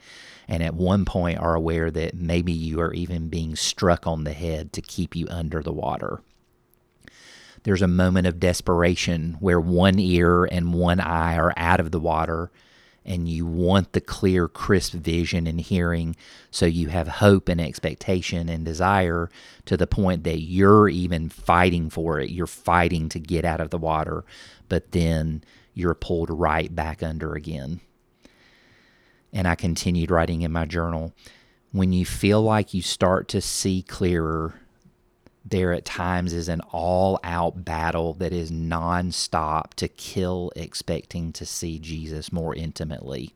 And 0.47 0.63
at 0.63 0.73
one 0.73 1.03
point, 1.03 1.39
are 1.39 1.53
aware 1.53 1.91
that 1.91 2.15
maybe 2.15 2.53
you 2.53 2.79
are 2.79 2.93
even 2.93 3.27
being 3.27 3.57
struck 3.57 4.07
on 4.07 4.23
the 4.23 4.33
head 4.33 4.71
to 4.73 4.81
keep 4.81 5.17
you 5.17 5.27
under 5.29 5.61
the 5.61 5.73
water. 5.73 6.21
There's 7.63 7.81
a 7.81 7.87
moment 7.87 8.27
of 8.27 8.39
desperation 8.39 9.37
where 9.39 9.59
one 9.59 9.99
ear 9.99 10.45
and 10.45 10.73
one 10.73 10.99
eye 10.99 11.35
are 11.35 11.53
out 11.57 11.79
of 11.79 11.91
the 11.91 11.99
water 11.99 12.51
and 13.05 13.27
you 13.27 13.45
want 13.45 13.93
the 13.93 14.01
clear, 14.01 14.47
crisp 14.47 14.93
vision 14.93 15.47
and 15.47 15.59
hearing 15.59 16.15
so 16.51 16.65
you 16.65 16.89
have 16.89 17.07
hope 17.07 17.49
and 17.49 17.59
expectation 17.59 18.49
and 18.49 18.63
desire 18.63 19.29
to 19.65 19.75
the 19.75 19.87
point 19.87 20.23
that 20.23 20.41
you're 20.41 20.89
even 20.89 21.29
fighting 21.29 21.89
for 21.89 22.19
it. 22.19 22.29
You're 22.29 22.47
fighting 22.47 23.09
to 23.09 23.19
get 23.19 23.45
out 23.45 23.61
of 23.61 23.71
the 23.71 23.77
water, 23.77 24.25
but 24.67 24.91
then 24.91 25.43
you're 25.73 25.95
pulled 25.95 26.29
right 26.29 26.73
back 26.73 27.01
under 27.01 27.33
again. 27.33 27.79
And 29.33 29.47
I 29.47 29.55
continued 29.55 30.11
writing 30.11 30.41
in 30.41 30.51
my 30.51 30.65
journal 30.65 31.13
when 31.71 31.93
you 31.93 32.05
feel 32.05 32.41
like 32.41 32.73
you 32.73 32.81
start 32.81 33.27
to 33.29 33.41
see 33.41 33.81
clearer, 33.81 34.55
there 35.45 35.73
at 35.73 35.85
times 35.85 36.33
is 36.33 36.49
an 36.49 36.61
all 36.71 37.19
out 37.23 37.63
battle 37.65 38.13
that 38.15 38.33
is 38.33 38.51
nonstop 38.51 39.73
to 39.75 39.87
kill 39.87 40.51
expecting 40.55 41.31
to 41.33 41.45
see 41.45 41.79
Jesus 41.79 42.31
more 42.31 42.55
intimately. 42.55 43.33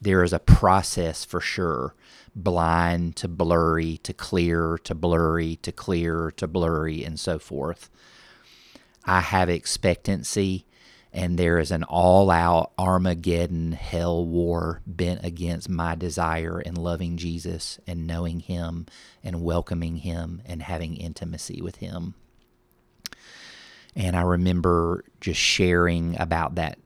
There 0.00 0.24
is 0.24 0.32
a 0.32 0.40
process 0.40 1.24
for 1.24 1.40
sure 1.40 1.94
blind 2.34 3.14
to 3.16 3.28
blurry 3.28 3.98
to 3.98 4.12
clear 4.12 4.78
to 4.84 4.94
blurry 4.94 5.56
to 5.56 5.70
clear 5.70 6.32
to 6.36 6.48
blurry 6.48 7.04
and 7.04 7.20
so 7.20 7.38
forth. 7.38 7.88
I 9.04 9.20
have 9.20 9.48
expectancy 9.48 10.66
and 11.12 11.38
there 11.38 11.58
is 11.58 11.70
an 11.70 11.84
all 11.84 12.30
out 12.30 12.72
Armageddon 12.78 13.72
hell 13.72 14.24
war 14.24 14.80
bent 14.86 15.24
against 15.24 15.68
my 15.68 15.94
desire 15.94 16.60
in 16.60 16.74
loving 16.74 17.16
Jesus 17.16 17.78
and 17.86 18.06
knowing 18.06 18.40
Him 18.40 18.86
and 19.22 19.42
welcoming 19.42 19.96
Him 19.96 20.40
and 20.46 20.62
having 20.62 20.96
intimacy 20.96 21.60
with 21.60 21.76
Him. 21.76 22.14
And 23.94 24.16
I 24.16 24.22
remember 24.22 25.04
just 25.20 25.38
sharing 25.38 26.18
about 26.18 26.54
that 26.54 26.78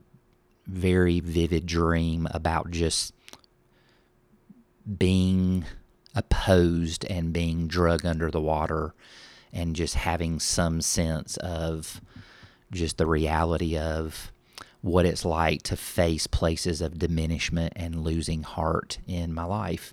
very 0.66 1.20
vivid 1.20 1.66
dream 1.66 2.26
about 2.32 2.72
just 2.72 3.14
being 4.98 5.64
opposed 6.16 7.04
and 7.04 7.32
being 7.32 7.68
drug 7.68 8.04
under 8.04 8.30
the 8.30 8.40
water 8.40 8.94
and 9.52 9.76
just 9.76 9.94
having 9.94 10.40
some 10.40 10.80
sense 10.80 11.36
of 11.36 12.00
just 12.70 12.98
the 12.98 13.06
reality 13.06 13.76
of 13.78 14.32
what 14.80 15.06
it's 15.06 15.24
like 15.24 15.62
to 15.62 15.76
face 15.76 16.26
places 16.26 16.80
of 16.80 16.98
diminishment 16.98 17.72
and 17.76 18.04
losing 18.04 18.42
heart 18.42 18.98
in 19.06 19.34
my 19.34 19.44
life. 19.44 19.92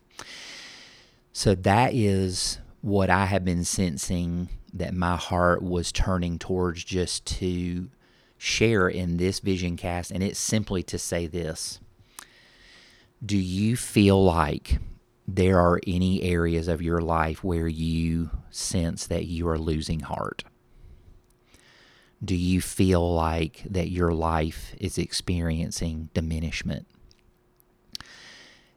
So 1.31 1.55
that 1.55 1.93
is 1.93 2.59
what 2.81 3.09
I 3.09 3.25
have 3.25 3.43
been 3.43 3.63
sensing 3.63 4.49
that 4.73 4.93
my 4.93 5.15
heart 5.15 5.63
was 5.63 5.91
turning 5.91 6.37
towards 6.37 6.83
just 6.83 7.25
to 7.39 7.89
share 8.37 8.87
in 8.87 9.17
this 9.17 9.39
vision 9.39 9.77
cast. 9.77 10.11
And 10.11 10.21
it's 10.21 10.39
simply 10.39 10.83
to 10.83 10.99
say 10.99 11.27
this 11.27 11.79
Do 13.25 13.37
you 13.37 13.75
feel 13.75 14.23
like 14.23 14.79
there 15.27 15.59
are 15.59 15.79
any 15.87 16.21
areas 16.21 16.67
of 16.67 16.81
your 16.81 17.01
life 17.01 17.43
where 17.43 17.67
you 17.67 18.29
sense 18.51 19.07
that 19.07 19.25
you 19.25 19.47
are 19.47 19.57
losing 19.57 20.01
heart? 20.01 20.43
Do 22.23 22.35
you 22.35 22.61
feel 22.61 23.13
like 23.13 23.63
that 23.69 23.89
your 23.89 24.11
life 24.11 24.75
is 24.79 24.97
experiencing 24.97 26.09
diminishment? 26.13 26.87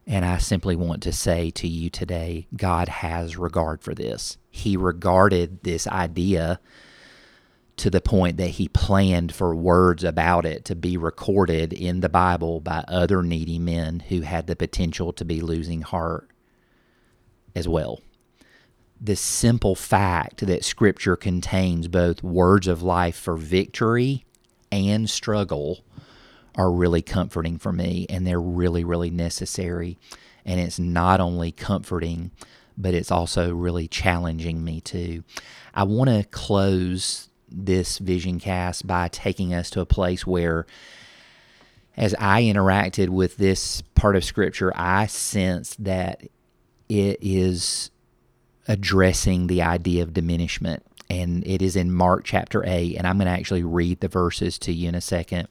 And 0.06 0.24
I 0.24 0.38
simply 0.38 0.76
want 0.76 1.02
to 1.02 1.12
say 1.12 1.50
to 1.52 1.68
you 1.68 1.90
today 1.90 2.46
God 2.56 2.88
has 2.88 3.37
regard 3.37 3.82
for 3.82 3.94
this. 3.94 4.38
He 4.50 4.76
regarded 4.76 5.62
this 5.62 5.87
idea 5.87 6.61
to 7.76 7.90
the 7.90 8.00
point 8.00 8.38
that 8.38 8.50
he 8.50 8.68
planned 8.68 9.35
for 9.35 9.54
words 9.54 10.02
about 10.02 10.46
it 10.46 10.64
to 10.64 10.74
be 10.74 10.96
recorded 10.96 11.72
in 11.72 12.00
the 12.00 12.09
Bible 12.09 12.61
by 12.61 12.85
other 12.88 13.22
needy 13.22 13.59
men 13.59 14.00
who 14.00 14.22
had 14.22 14.46
the 14.46 14.56
potential 14.56 15.12
to 15.12 15.24
be 15.24 15.40
losing 15.40 15.82
heart 15.82 16.30
as 17.54 17.68
well 17.68 18.00
the 19.00 19.16
simple 19.16 19.74
fact 19.74 20.46
that 20.46 20.64
Scripture 20.64 21.16
contains 21.16 21.88
both 21.88 22.22
words 22.22 22.66
of 22.66 22.82
life 22.82 23.16
for 23.16 23.37
victory 23.37 24.24
and 24.72 25.09
struggle 25.09 25.85
are 26.54 26.70
really 26.72 27.02
comforting 27.02 27.59
for 27.59 27.72
me, 27.72 28.06
and 28.09 28.26
they're 28.26 28.40
really, 28.40 28.85
really 28.85 29.11
necessary. 29.11 29.98
And 30.44 30.59
it's 30.59 30.78
not 30.78 31.20
only 31.20 31.52
comforting, 31.52 32.30
but 32.78 32.94
it's 32.94 33.11
also 33.11 33.54
really 33.54 33.88
challenging 33.88 34.64
me 34.64 34.80
too. 34.80 35.24
I 35.74 35.85
want 35.85 36.09
to 36.09 36.24
close 36.30 37.28
this 37.48 37.98
vision 37.98 38.40
cast 38.40 38.87
by 38.87 39.09
taking 39.09 39.52
us 39.54 39.70
to 39.70 39.80
a 39.80 39.87
place 39.87 40.26
where 40.26 40.66
as 41.96 42.14
I 42.18 42.42
interacted 42.42 43.09
with 43.09 43.37
this 43.37 43.82
part 43.94 44.16
of 44.16 44.24
scripture, 44.24 44.72
I 44.74 45.06
sensed 45.06 45.85
that 45.85 46.22
it 46.88 47.18
is 47.20 47.90
addressing 48.68 49.46
the 49.46 49.62
idea 49.62 50.02
of 50.02 50.14
diminishment. 50.14 50.85
And 51.09 51.46
it 51.46 51.62
is 51.62 51.76
in 51.76 51.92
Mark 51.92 52.24
chapter 52.24 52.64
8. 52.66 52.96
And 52.96 53.07
I'm 53.07 53.18
going 53.18 53.26
to 53.26 53.33
actually 53.33 53.62
read 53.62 54.00
the 54.00 54.09
verses 54.09 54.59
to 54.61 54.72
you 54.72 54.88
in 54.88 54.94
a 54.94 55.00
second. 55.00 55.48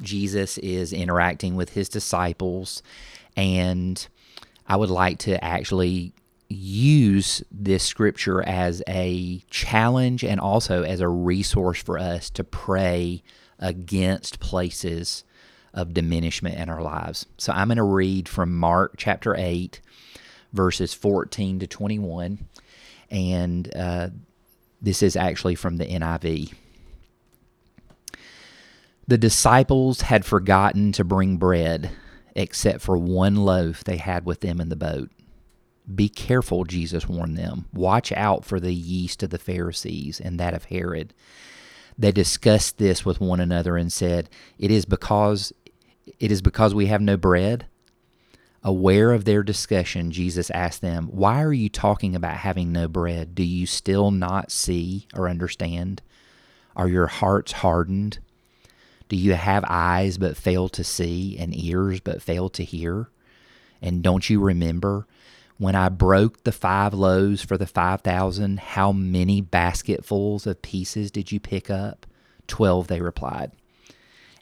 Jesus 0.00 0.58
is 0.58 0.92
interacting 0.92 1.54
with 1.56 1.70
his 1.70 1.88
disciples. 1.88 2.82
And 3.36 4.06
I 4.66 4.76
would 4.76 4.90
like 4.90 5.18
to 5.20 5.42
actually 5.44 6.12
use 6.48 7.42
this 7.50 7.82
scripture 7.82 8.42
as 8.42 8.82
a 8.88 9.42
challenge 9.50 10.24
and 10.24 10.40
also 10.40 10.82
as 10.82 11.00
a 11.00 11.08
resource 11.08 11.82
for 11.82 11.98
us 11.98 12.30
to 12.30 12.44
pray 12.44 13.22
against 13.58 14.40
places 14.40 15.24
of 15.74 15.92
diminishment 15.92 16.56
in 16.56 16.68
our 16.68 16.82
lives. 16.82 17.26
So 17.36 17.52
I'm 17.52 17.68
going 17.68 17.76
to 17.76 17.82
read 17.82 18.28
from 18.28 18.56
Mark 18.56 18.94
chapter 18.96 19.34
8, 19.36 19.80
verses 20.52 20.94
14 20.94 21.60
to 21.60 21.66
21. 21.66 22.46
And 23.10 23.74
uh, 23.76 24.08
this 24.80 25.02
is 25.02 25.16
actually 25.16 25.54
from 25.54 25.76
the 25.76 25.86
NIV. 25.86 26.52
The 29.08 29.18
disciples 29.18 30.02
had 30.02 30.24
forgotten 30.24 30.92
to 30.92 31.04
bring 31.04 31.36
bread 31.36 31.90
except 32.34 32.82
for 32.82 32.96
one 32.96 33.36
loaf 33.36 33.84
they 33.84 33.96
had 33.96 34.26
with 34.26 34.40
them 34.40 34.60
in 34.60 34.68
the 34.68 34.76
boat. 34.76 35.10
Be 35.92 36.08
careful, 36.08 36.64
Jesus 36.64 37.08
warned 37.08 37.38
them. 37.38 37.66
Watch 37.72 38.12
out 38.12 38.44
for 38.44 38.58
the 38.58 38.74
yeast 38.74 39.22
of 39.22 39.30
the 39.30 39.38
Pharisees 39.38 40.20
and 40.20 40.38
that 40.40 40.52
of 40.52 40.64
Herod. 40.64 41.14
They 41.96 42.12
discussed 42.12 42.78
this 42.78 43.04
with 43.04 43.20
one 43.20 43.40
another 43.40 43.76
and 43.76 43.92
said, 43.92 44.28
It 44.58 44.70
is 44.70 44.84
because 44.84 45.52
it 46.18 46.30
is 46.30 46.42
because 46.42 46.74
we 46.74 46.86
have 46.86 47.00
no 47.00 47.16
bread. 47.16 47.66
Aware 48.66 49.12
of 49.12 49.24
their 49.24 49.44
discussion, 49.44 50.10
Jesus 50.10 50.50
asked 50.50 50.80
them, 50.80 51.06
Why 51.12 51.40
are 51.40 51.52
you 51.52 51.68
talking 51.68 52.16
about 52.16 52.38
having 52.38 52.72
no 52.72 52.88
bread? 52.88 53.32
Do 53.32 53.44
you 53.44 53.64
still 53.64 54.10
not 54.10 54.50
see 54.50 55.06
or 55.14 55.28
understand? 55.28 56.02
Are 56.74 56.88
your 56.88 57.06
hearts 57.06 57.52
hardened? 57.52 58.18
Do 59.08 59.14
you 59.14 59.34
have 59.34 59.64
eyes 59.68 60.18
but 60.18 60.36
fail 60.36 60.68
to 60.70 60.82
see 60.82 61.38
and 61.38 61.56
ears 61.56 62.00
but 62.00 62.20
fail 62.20 62.48
to 62.48 62.64
hear? 62.64 63.08
And 63.80 64.02
don't 64.02 64.28
you 64.28 64.40
remember 64.40 65.06
when 65.58 65.76
I 65.76 65.88
broke 65.88 66.42
the 66.42 66.50
five 66.50 66.92
loaves 66.92 67.42
for 67.42 67.56
the 67.56 67.68
five 67.68 68.00
thousand, 68.00 68.58
how 68.58 68.90
many 68.90 69.40
basketfuls 69.40 70.44
of 70.44 70.60
pieces 70.60 71.12
did 71.12 71.30
you 71.30 71.38
pick 71.38 71.70
up? 71.70 72.04
Twelve, 72.48 72.88
they 72.88 73.00
replied. 73.00 73.52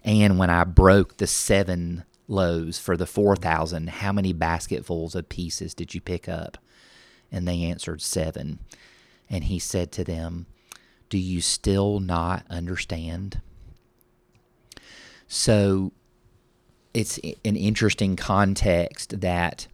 And 0.02 0.38
when 0.38 0.48
I 0.48 0.64
broke 0.64 1.18
the 1.18 1.26
seven 1.26 2.04
loaves 2.28 2.78
for 2.78 2.96
the 2.96 3.06
4,000, 3.06 3.88
how 3.88 4.12
many 4.12 4.32
basketfuls 4.32 5.14
of 5.14 5.28
pieces 5.28 5.74
did 5.74 5.94
you 5.94 6.00
pick 6.00 6.28
up? 6.28 6.58
And 7.30 7.46
they 7.46 7.62
answered, 7.62 8.00
Seven. 8.00 8.60
And 9.28 9.44
he 9.44 9.58
said 9.58 9.90
to 9.92 10.04
them, 10.04 10.46
Do 11.08 11.18
you 11.18 11.40
still 11.40 12.00
not 12.00 12.44
understand? 12.50 13.40
So 15.26 15.92
it's 16.92 17.18
an 17.44 17.56
interesting 17.56 18.16
context 18.16 19.20
that 19.20 19.66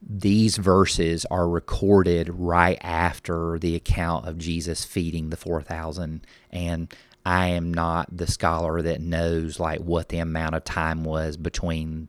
these 0.00 0.56
verses 0.56 1.24
are 1.26 1.48
recorded 1.48 2.28
right 2.32 2.78
after 2.80 3.58
the 3.58 3.74
account 3.74 4.28
of 4.28 4.38
Jesus 4.38 4.84
feeding 4.84 5.30
the 5.30 5.36
4,000. 5.36 6.24
And 6.52 6.94
I 7.28 7.48
am 7.48 7.74
not 7.74 8.16
the 8.16 8.26
scholar 8.26 8.80
that 8.80 9.02
knows 9.02 9.60
like 9.60 9.80
what 9.80 10.08
the 10.08 10.16
amount 10.16 10.54
of 10.54 10.64
time 10.64 11.04
was 11.04 11.36
between 11.36 12.08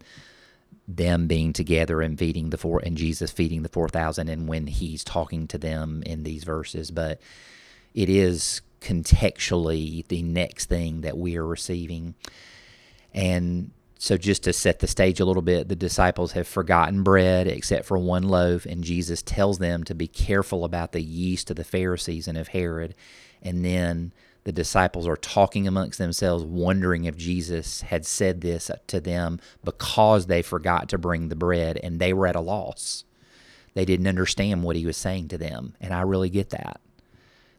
them 0.88 1.28
being 1.28 1.52
together 1.52 2.02
and 2.02 2.18
feeding 2.18 2.52
the 2.52 2.58
four 2.58 2.80
and 2.86 2.96
Jesus 2.96 3.30
feeding 3.30 3.64
the 3.64 3.68
4000 3.68 4.30
and 4.30 4.48
when 4.48 4.68
he's 4.68 5.04
talking 5.04 5.46
to 5.48 5.58
them 5.58 6.04
in 6.06 6.24
these 6.24 6.46
verses. 6.46 6.90
But 6.90 7.20
it 7.94 8.08
is 8.08 8.62
contextually 8.80 10.08
the 10.08 10.22
next 10.22 10.68
thing 10.68 11.02
that 11.02 11.18
we 11.18 11.36
are 11.36 11.46
receiving. 11.46 12.16
And 13.14 13.72
so 13.98 14.16
just 14.16 14.44
to 14.44 14.54
set 14.54 14.80
the 14.80 14.88
stage 14.88 15.20
a 15.20 15.26
little 15.26 15.42
bit 15.42 15.68
the 15.68 15.76
disciples 15.76 16.32
have 16.32 16.48
forgotten 16.48 17.04
bread 17.04 17.46
except 17.46 17.84
for 17.84 17.98
one 17.98 18.24
loaf 18.24 18.66
and 18.66 18.86
Jesus 18.86 19.22
tells 19.22 19.58
them 19.58 19.84
to 19.84 19.94
be 19.94 20.08
careful 20.08 20.64
about 20.64 20.94
the 20.94 21.02
yeast 21.02 21.50
of 21.52 21.58
the 21.58 21.66
Pharisees 21.66 22.26
and 22.26 22.38
of 22.38 22.48
Herod. 22.48 22.96
And 23.42 23.66
then 23.66 24.14
the 24.44 24.52
disciples 24.52 25.08
are 25.08 25.18
talking 25.18 25.68
amongst 25.68 26.00
themselves, 26.00 26.44
wondering 26.44 27.06
if 27.06 27.18
Jesus 27.18 27.82
had 27.82 28.06
said 28.06 28.42
this 28.42 28.72
to 28.88 29.00
them 29.00 29.40
because 29.64 30.28
they 30.28 30.42
forgot 30.42 30.90
to 30.90 30.98
bring 30.98 31.30
the 31.30 31.36
bread 31.36 31.78
and 31.82 32.00
they 32.00 32.14
were 32.14 32.28
at 32.28 32.36
a 32.36 32.42
loss. 32.42 33.04
They 33.74 33.86
didn't 33.86 34.08
understand 34.08 34.64
what 34.64 34.76
he 34.76 34.86
was 34.86 34.98
saying 34.98 35.28
to 35.30 35.38
them. 35.38 35.76
And 35.80 35.94
I 35.94 36.02
really 36.02 36.30
get 36.30 36.50
that. 36.50 36.82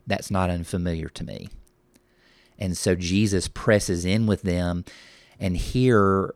That's 0.06 0.30
not 0.30 0.50
unfamiliar 0.50 1.08
to 1.10 1.24
me. 1.24 1.48
And 2.58 2.76
so 2.76 2.94
Jesus 2.94 3.48
presses 3.48 4.04
in 4.04 4.26
with 4.26 4.42
them. 4.42 4.84
And 5.38 5.56
here 5.56 6.34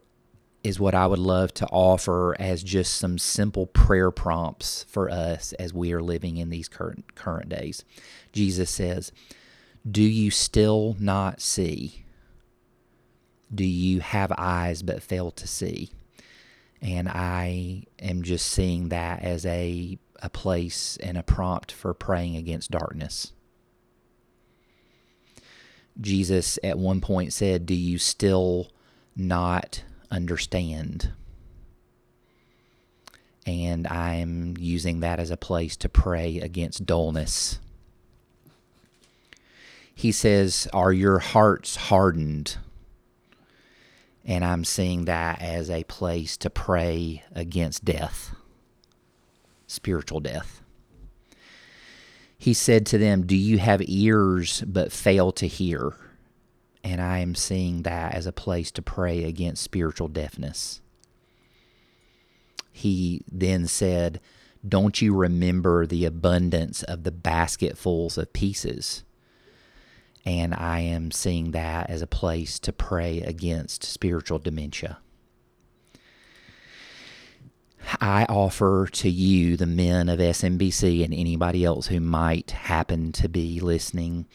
is 0.63 0.81
what 0.81 0.95
I 0.95 1.07
would 1.07 1.19
love 1.19 1.53
to 1.55 1.67
offer 1.67 2.35
as 2.41 2.63
just 2.63 2.95
some 2.95 3.19
simple 3.19 3.67
prayer 3.67 4.11
prompts 4.11 4.87
for 4.89 5.11
us 5.11 5.53
as 5.55 5.75
we 5.75 5.93
are 5.93 6.03
living 6.03 6.39
in 6.39 6.49
these 6.49 6.69
current 6.69 7.15
current 7.15 7.51
days. 7.51 7.85
Jesus 8.33 8.71
says, 8.71 9.13
"Do 9.89 10.03
you 10.03 10.31
still 10.31 10.97
not 10.99 11.41
see? 11.41 12.05
Do 13.55 13.65
you 13.65 14.01
have 14.01 14.33
eyes 14.37 14.83
but 14.83 15.03
fail 15.03 15.31
to 15.33 15.47
see?" 15.47 15.91
And 16.81 17.09
I 17.09 17.85
am 17.99 18.23
just 18.23 18.47
seeing 18.47 18.89
that 18.91 19.23
as 19.23 19.47
a 19.47 19.99
a 20.25 20.31
place 20.31 20.97
and 21.03 21.19
a 21.19 21.23
prompt 21.23 21.71
for 21.71 21.93
praying 21.93 22.37
against 22.37 22.71
darkness. 22.71 23.33
Jesus 26.01 26.59
at 26.65 26.79
one 26.79 27.01
point 27.01 27.33
said, 27.33 27.67
Do 27.67 27.75
you 27.75 27.99
still 27.99 28.73
not 29.15 29.83
understand? 30.11 31.13
And 33.47 33.87
I'm 33.87 34.57
using 34.59 35.01
that 35.01 35.21
as 35.21 35.31
a 35.31 35.37
place 35.37 35.77
to 35.79 35.89
pray 35.89 36.39
against 36.41 36.87
dullness. 36.87 37.59
He 39.95 40.13
says, 40.13 40.69
Are 40.73 40.93
your 40.93 41.19
hearts 41.19 41.77
hardened? 41.77 42.59
And 44.25 44.45
I'm 44.45 44.65
seeing 44.65 45.05
that 45.05 45.41
as 45.41 45.71
a 45.71 45.85
place 45.85 46.37
to 46.39 46.51
pray 46.51 47.23
against 47.33 47.85
death, 47.85 48.35
spiritual 49.67 50.21
death. 50.21 50.63
He 52.37 52.55
said 52.55 52.85
to 52.87 52.99
them, 52.99 53.27
Do 53.27 53.37
you 53.37 53.59
have 53.59 53.83
ears 53.87 54.63
but 54.67 54.93
fail 54.93 55.33
to 55.33 55.47
hear? 55.47 55.95
And 56.83 57.01
I 57.01 57.19
am 57.19 57.35
seeing 57.35 57.83
that 57.83 58.15
as 58.15 58.27
a 58.27 58.33
place 58.33 58.71
to 58.73 58.83
pray 58.83 59.25
against 59.25 59.63
spiritual 59.63 60.09
deafness. 60.09 60.83
He 62.73 63.23
then 63.31 63.67
said, 63.67 64.21
Don't 64.67 65.01
you 65.01 65.15
remember 65.15 65.87
the 65.87 66.05
abundance 66.05 66.83
of 66.83 67.05
the 67.05 67.13
basketfuls 67.13 68.19
of 68.19 68.33
pieces? 68.33 69.05
And 70.27 70.55
I 70.55 70.81
am 70.81 71.11
seeing 71.11 71.51
that 71.51 71.91
as 71.91 72.01
a 72.01 72.07
place 72.07 72.59
to 72.61 72.73
pray 72.73 73.21
against 73.21 73.85
spiritual 73.85 74.39
dementia. 74.39 74.99
I 78.01 78.25
offer 78.29 78.89
to 78.93 79.11
you, 79.11 79.57
the 79.57 79.67
men 79.67 80.09
of 80.09 80.19
SMBC, 80.19 81.05
and 81.05 81.13
anybody 81.13 81.65
else 81.65 81.89
who 81.89 82.01
might 82.01 82.53
happen 82.53 83.13
to 83.13 83.29
be 83.29 83.61
listening, 83.61 84.27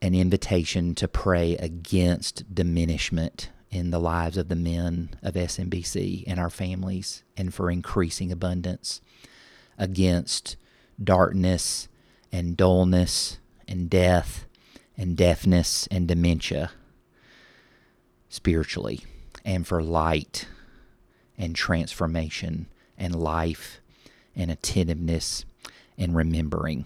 an 0.00 0.14
invitation 0.14 0.94
to 0.96 1.06
pray 1.06 1.56
against 1.56 2.54
diminishment 2.54 3.50
in 3.70 3.90
the 3.90 4.00
lives 4.00 4.38
of 4.38 4.48
the 4.48 4.56
men 4.56 5.10
of 5.22 5.34
SMBC 5.34 6.24
and 6.26 6.40
our 6.40 6.50
families, 6.50 7.22
and 7.36 7.52
for 7.52 7.70
increasing 7.70 8.32
abundance, 8.32 9.02
against 9.76 10.56
darkness 11.02 11.88
and 12.30 12.56
dullness 12.56 13.38
and 13.72 13.88
death 13.88 14.44
and 14.98 15.16
deafness 15.16 15.88
and 15.90 16.06
dementia 16.06 16.70
spiritually, 18.28 19.00
and 19.46 19.66
for 19.66 19.82
light 19.82 20.46
and 21.38 21.56
transformation 21.56 22.66
and 22.98 23.14
life 23.14 23.80
and 24.36 24.50
attentiveness 24.50 25.46
and 25.96 26.14
remembering. 26.14 26.84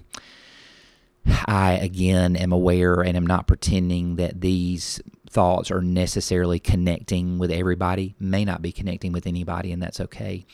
I 1.46 1.72
again 1.72 2.36
am 2.36 2.52
aware 2.52 3.00
and 3.00 3.16
am 3.16 3.26
not 3.26 3.48
pretending 3.48 4.14
that 4.16 4.40
these 4.40 5.00
thoughts 5.28 5.72
are 5.72 5.82
necessarily 5.82 6.60
connecting 6.60 7.38
with 7.38 7.50
everybody, 7.50 8.14
may 8.20 8.44
not 8.44 8.62
be 8.62 8.70
connecting 8.70 9.10
with 9.10 9.26
anybody, 9.26 9.72
and 9.72 9.82
that's 9.82 10.00
okay. 10.00 10.46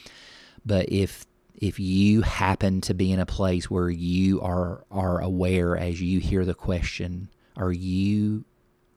But 0.65 0.91
if 0.91 1.27
if 1.55 1.79
you 1.79 2.23
happen 2.23 2.81
to 2.83 2.95
be 2.95 3.13
in 3.13 3.21
a 3.21 3.27
place 3.27 3.71
where 3.71 3.91
you 3.91 4.41
are 4.41 4.85
are 4.91 5.21
aware 5.21 5.77
as 5.77 6.01
you 6.01 6.21
hear 6.21 6.45
the 6.45 6.55
question, 6.55 7.29
are 7.57 7.73
you 7.73 8.45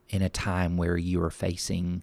in 0.08 0.22
a 0.22 0.28
time 0.28 0.76
where 0.76 0.96
you 0.96 1.22
are 1.22 1.30
facing 1.30 2.02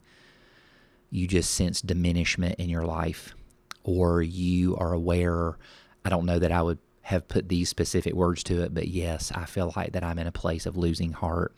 you 1.13 1.28
just 1.28 1.54
sense 1.54 1.80
diminishment 1.80 2.56
in 2.56 2.70
your 2.70 2.86
life, 2.86 3.36
or 3.84 4.24
you 4.24 4.76
are 4.78 4.94
aware, 4.94 5.58
I 6.04 6.10
don't 6.10 6.26
know 6.26 6.39
that 6.39 6.52
I 6.52 6.63
would 6.63 6.80
have 7.04 7.28
put 7.28 7.50
these 7.50 7.70
specific 7.70 8.13
words 8.13 8.44
to 8.46 8.63
it, 8.63 8.74
but 8.74 8.88
yes, 8.88 9.32
I 9.36 9.46
feel 9.46 9.72
like 9.76 9.92
that 9.92 10.04
I'm 10.04 10.18
in 10.18 10.26
a 10.26 10.32
place 10.32 10.66
of 10.66 10.76
losing 10.76 11.12
heart. 11.12 11.54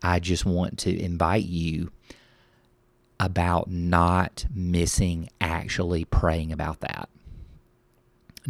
I 0.00 0.20
just 0.20 0.46
want 0.46 0.78
to 0.80 0.96
invite 0.96 1.46
you 1.46 1.90
about 3.18 3.68
not 3.68 4.44
missing 4.54 5.28
actually 5.40 6.04
praying 6.04 6.52
about 6.52 6.78
that. 6.80 7.08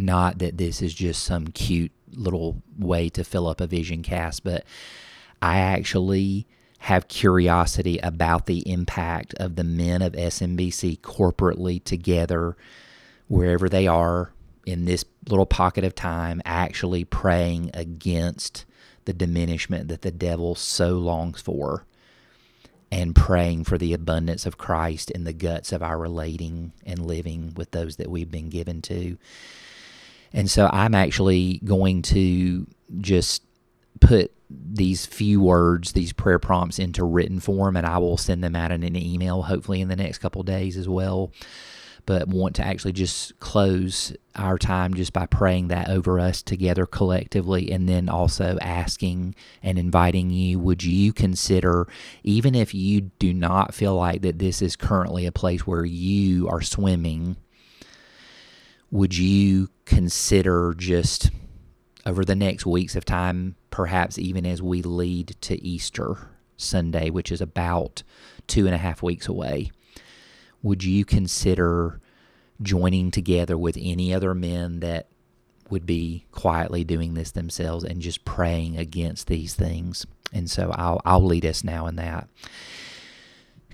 Not 0.00 0.38
that 0.38 0.58
this 0.58 0.80
is 0.80 0.94
just 0.94 1.24
some 1.24 1.48
cute 1.48 1.90
little 2.12 2.62
way 2.78 3.08
to 3.08 3.24
fill 3.24 3.48
up 3.48 3.60
a 3.60 3.66
vision 3.66 4.04
cast, 4.04 4.44
but 4.44 4.64
I 5.42 5.58
actually 5.58 6.46
have 6.78 7.08
curiosity 7.08 7.98
about 7.98 8.46
the 8.46 8.60
impact 8.70 9.34
of 9.40 9.56
the 9.56 9.64
men 9.64 10.00
of 10.00 10.12
SMBC 10.12 11.00
corporately 11.00 11.82
together, 11.82 12.56
wherever 13.26 13.68
they 13.68 13.88
are 13.88 14.32
in 14.64 14.84
this 14.84 15.04
little 15.28 15.46
pocket 15.46 15.82
of 15.82 15.96
time, 15.96 16.40
actually 16.44 17.04
praying 17.04 17.72
against 17.74 18.66
the 19.04 19.12
diminishment 19.12 19.88
that 19.88 20.02
the 20.02 20.12
devil 20.12 20.54
so 20.54 20.90
longs 20.96 21.40
for 21.40 21.86
and 22.92 23.16
praying 23.16 23.64
for 23.64 23.76
the 23.76 23.92
abundance 23.92 24.46
of 24.46 24.58
Christ 24.58 25.10
in 25.10 25.24
the 25.24 25.32
guts 25.32 25.72
of 25.72 25.82
our 25.82 25.98
relating 25.98 26.72
and 26.86 27.04
living 27.04 27.52
with 27.56 27.72
those 27.72 27.96
that 27.96 28.10
we've 28.10 28.30
been 28.30 28.48
given 28.48 28.80
to. 28.82 29.18
And 30.32 30.50
so 30.50 30.68
I'm 30.72 30.94
actually 30.94 31.60
going 31.64 32.02
to 32.02 32.66
just 33.00 33.42
put 34.00 34.32
these 34.50 35.04
few 35.04 35.40
words, 35.40 35.92
these 35.92 36.12
prayer 36.12 36.38
prompts 36.38 36.78
into 36.78 37.04
written 37.04 37.40
form, 37.40 37.76
and 37.76 37.86
I 37.86 37.98
will 37.98 38.16
send 38.16 38.42
them 38.42 38.56
out 38.56 38.72
in 38.72 38.82
an 38.82 38.96
email 38.96 39.42
hopefully 39.42 39.80
in 39.80 39.88
the 39.88 39.96
next 39.96 40.18
couple 40.18 40.42
days 40.42 40.76
as 40.76 40.88
well. 40.88 41.32
But 42.06 42.28
want 42.28 42.56
to 42.56 42.64
actually 42.64 42.92
just 42.92 43.38
close 43.38 44.14
our 44.34 44.56
time 44.56 44.94
just 44.94 45.12
by 45.12 45.26
praying 45.26 45.68
that 45.68 45.90
over 45.90 46.18
us 46.18 46.40
together 46.40 46.86
collectively, 46.86 47.70
and 47.70 47.86
then 47.86 48.08
also 48.08 48.56
asking 48.62 49.34
and 49.62 49.78
inviting 49.78 50.30
you 50.30 50.58
would 50.58 50.82
you 50.82 51.12
consider, 51.12 51.86
even 52.22 52.54
if 52.54 52.74
you 52.74 53.02
do 53.18 53.34
not 53.34 53.74
feel 53.74 53.94
like 53.94 54.22
that 54.22 54.38
this 54.38 54.62
is 54.62 54.76
currently 54.76 55.26
a 55.26 55.32
place 55.32 55.66
where 55.66 55.84
you 55.84 56.48
are 56.48 56.62
swimming, 56.62 57.36
would 58.90 59.16
you 59.16 59.68
consider 59.84 60.74
just 60.76 61.30
over 62.06 62.24
the 62.24 62.34
next 62.34 62.64
weeks 62.64 62.96
of 62.96 63.04
time, 63.04 63.56
perhaps 63.70 64.18
even 64.18 64.46
as 64.46 64.62
we 64.62 64.82
lead 64.82 65.36
to 65.42 65.62
Easter 65.62 66.30
Sunday, 66.56 67.10
which 67.10 67.30
is 67.30 67.40
about 67.40 68.02
two 68.46 68.66
and 68.66 68.74
a 68.74 68.78
half 68.78 69.02
weeks 69.02 69.28
away, 69.28 69.70
would 70.62 70.82
you 70.82 71.04
consider 71.04 72.00
joining 72.62 73.10
together 73.10 73.56
with 73.56 73.76
any 73.80 74.12
other 74.12 74.34
men 74.34 74.80
that 74.80 75.08
would 75.70 75.84
be 75.84 76.24
quietly 76.32 76.82
doing 76.82 77.14
this 77.14 77.30
themselves 77.30 77.84
and 77.84 78.00
just 78.00 78.24
praying 78.24 78.78
against 78.78 79.26
these 79.26 79.54
things? 79.54 80.06
And 80.32 80.50
so 80.50 80.72
I'll, 80.74 81.00
I'll 81.04 81.24
lead 81.24 81.44
us 81.44 81.62
now 81.62 81.86
in 81.86 81.96
that. 81.96 82.28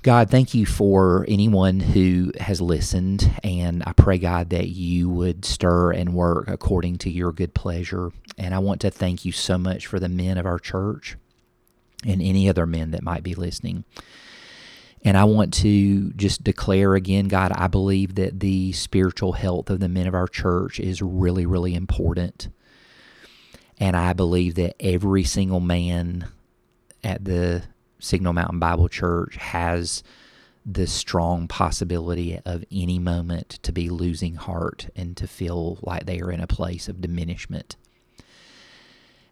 God, 0.04 0.28
thank 0.28 0.52
you 0.52 0.66
for 0.66 1.24
anyone 1.28 1.80
who 1.80 2.30
has 2.38 2.60
listened. 2.60 3.40
And 3.42 3.82
I 3.86 3.94
pray, 3.94 4.18
God, 4.18 4.50
that 4.50 4.68
you 4.68 5.08
would 5.08 5.46
stir 5.46 5.92
and 5.92 6.12
work 6.12 6.46
according 6.46 6.98
to 6.98 7.10
your 7.10 7.32
good 7.32 7.54
pleasure. 7.54 8.12
And 8.36 8.54
I 8.54 8.58
want 8.58 8.82
to 8.82 8.90
thank 8.90 9.24
you 9.24 9.32
so 9.32 9.56
much 9.56 9.86
for 9.86 9.98
the 9.98 10.10
men 10.10 10.36
of 10.36 10.44
our 10.44 10.58
church 10.58 11.16
and 12.04 12.20
any 12.20 12.50
other 12.50 12.66
men 12.66 12.90
that 12.90 13.02
might 13.02 13.22
be 13.22 13.34
listening. 13.34 13.84
And 15.02 15.16
I 15.16 15.24
want 15.24 15.54
to 15.54 16.12
just 16.12 16.44
declare 16.44 16.96
again, 16.96 17.28
God, 17.28 17.52
I 17.52 17.68
believe 17.68 18.16
that 18.16 18.40
the 18.40 18.72
spiritual 18.72 19.32
health 19.32 19.70
of 19.70 19.80
the 19.80 19.88
men 19.88 20.06
of 20.06 20.14
our 20.14 20.28
church 20.28 20.78
is 20.78 21.00
really, 21.00 21.46
really 21.46 21.74
important. 21.74 22.50
And 23.80 23.96
I 23.96 24.12
believe 24.12 24.56
that 24.56 24.76
every 24.78 25.24
single 25.24 25.60
man 25.60 26.28
at 27.02 27.24
the 27.24 27.62
Signal 28.04 28.34
Mountain 28.34 28.58
Bible 28.58 28.88
Church 28.88 29.36
has 29.36 30.02
the 30.66 30.86
strong 30.86 31.48
possibility 31.48 32.38
of 32.44 32.62
any 32.70 32.98
moment 32.98 33.48
to 33.62 33.72
be 33.72 33.88
losing 33.88 34.34
heart 34.34 34.90
and 34.94 35.16
to 35.16 35.26
feel 35.26 35.78
like 35.82 36.04
they 36.04 36.20
are 36.20 36.30
in 36.30 36.40
a 36.40 36.46
place 36.46 36.86
of 36.86 37.00
diminishment. 37.00 37.76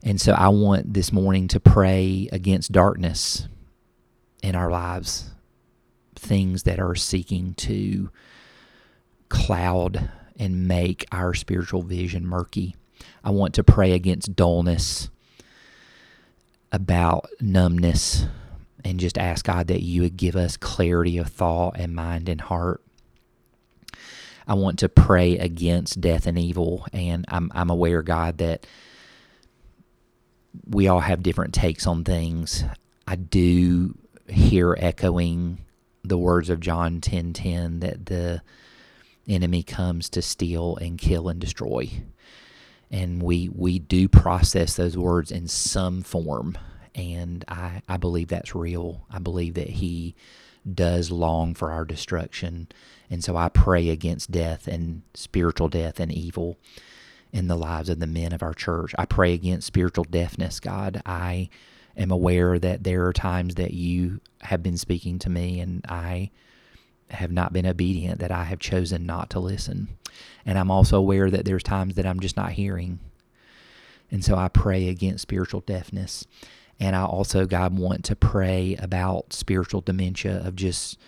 And 0.03 0.19
so 0.19 0.33
I 0.33 0.49
want 0.49 0.95
this 0.95 1.13
morning 1.13 1.49
to 1.49 1.61
pray 1.61 2.31
against 2.33 2.73
darkness 2.73 3.47
in 4.43 4.55
our 4.55 4.71
lives, 4.71 5.31
things 6.15 6.63
that 6.63 6.81
are 6.81 6.95
seeking 6.95 7.53
to 7.55 8.11
cloud 9.29 10.11
and 10.39 10.67
make 10.67 11.05
our 11.13 11.35
spiritual 11.35 11.83
vision 11.83 12.27
murky. 12.27 12.75
I 13.23 13.31
want 13.33 13.53
to 13.55 13.65
pray 13.65 13.93
against 13.93 14.35
dullness 14.35 15.11
about 16.73 17.29
numbness 17.39 18.27
and 18.85 19.01
just 19.01 19.19
ask 19.19 19.45
God 19.45 19.69
that 19.69 19.83
you 19.83 20.03
would 20.03 20.17
give 20.17 20.37
us 20.37 20.57
clarity 20.57 21.19
of 21.19 21.29
thought 21.29 21.77
and 21.79 21.95
mind 21.95 22.29
and 22.29 22.41
heart. 22.41 22.83
I 24.47 24.55
want 24.55 24.81
to 24.81 24.89
pray 24.89 25.39
against 25.39 26.01
death 26.01 26.27
and 26.27 26.39
evil, 26.39 26.87
and 26.93 27.25
I'm 27.29 27.51
I'm 27.55 27.71
aware, 27.71 28.03
God, 28.03 28.39
that 28.39 28.67
we 30.67 30.89
all 30.89 31.01
have 31.01 31.23
different 31.23 31.55
takes 31.55 31.87
on 31.87 32.05
things. 32.05 32.65
I 33.07 33.17
do 33.17 33.97
hear 34.29 34.77
echoing 34.79 35.59
the 36.05 36.19
words 36.19 36.51
of 36.51 36.61
John 36.61 37.01
10:10 37.01 37.03
10, 37.03 37.33
10, 37.33 37.81
that 37.81 38.07
the 38.07 38.43
enemy 39.29 39.63
comes 39.63 40.09
to 40.11 40.23
steal 40.23 40.77
and 40.77 40.99
kill 40.99 41.29
and 41.29 41.41
destroy. 41.41 41.89
And 42.91 43.23
we 43.23 43.49
we 43.49 43.79
do 43.79 44.09
process 44.09 44.75
those 44.77 44.97
words 44.99 45.31
in 45.31 45.47
some 45.47 46.03
form 46.03 46.59
and 46.95 47.45
I, 47.49 47.83
I 47.89 47.97
believe 47.97 48.29
that's 48.29 48.55
real. 48.55 49.07
I 49.11 49.19
believe 49.19 49.55
that 49.55 49.69
he 49.71 50.15
does 50.71 51.11
long 51.11 51.55
for 51.55 51.73
our 51.73 51.85
destruction. 51.85 52.69
And 53.11 53.23
so 53.25 53.37
I 53.37 53.49
pray 53.49 53.89
against 53.89 54.31
death 54.31 54.69
and 54.69 55.03
spiritual 55.15 55.69
death 55.69 55.99
and 55.99 56.13
evil 56.13 56.59
in 57.33 57.49
the 57.49 57.57
lives 57.57 57.89
of 57.89 57.99
the 57.99 58.07
men 58.07 58.33
of 58.33 58.43
our 58.43 58.55
church. 58.55 58.95
I 58.99 59.07
pray 59.07 59.33
against 59.33 59.67
spiritual 59.67 60.05
deafness, 60.05 60.61
God. 60.61 61.03
I 61.07 61.49
am 61.97 62.11
aware 62.11 62.59
that 62.59 62.85
there 62.85 63.07
are 63.07 63.13
times 63.13 63.55
that 63.57 63.73
you 63.73 64.21
have 64.43 64.63
been 64.63 64.77
speaking 64.77 65.19
to 65.21 65.31
me 65.31 65.61
and 65.61 65.85
I 65.89 66.31
have 67.11 67.33
not 67.33 67.53
been 67.53 67.67
obedient, 67.67 68.21
that 68.21 68.31
I 68.31 68.45
have 68.45 68.59
chosen 68.59 69.05
not 69.05 69.31
to 69.31 69.41
listen. 69.41 69.89
And 70.47 70.59
I'm 70.59 70.71
also 70.71 70.97
aware 70.99 71.31
that 71.31 71.45
there's 71.45 71.63
times 71.63 71.95
that 71.95 72.07
I'm 72.07 72.21
just 72.21 72.37
not 72.37 72.53
hearing. 72.53 73.01
And 74.11 74.25
so 74.25 74.37
I 74.37 74.49
pray 74.49 74.89
against 74.89 75.23
spiritual 75.23 75.61
deafness. 75.61 76.27
And 76.81 76.97
I 76.97 77.05
also, 77.05 77.47
God, 77.47 77.79
want 77.79 78.05
to 78.07 78.17
pray 78.17 78.77
about 78.77 79.33
spiritual 79.33 79.81
dementia 79.81 80.45
of 80.45 80.57
just 80.57 80.99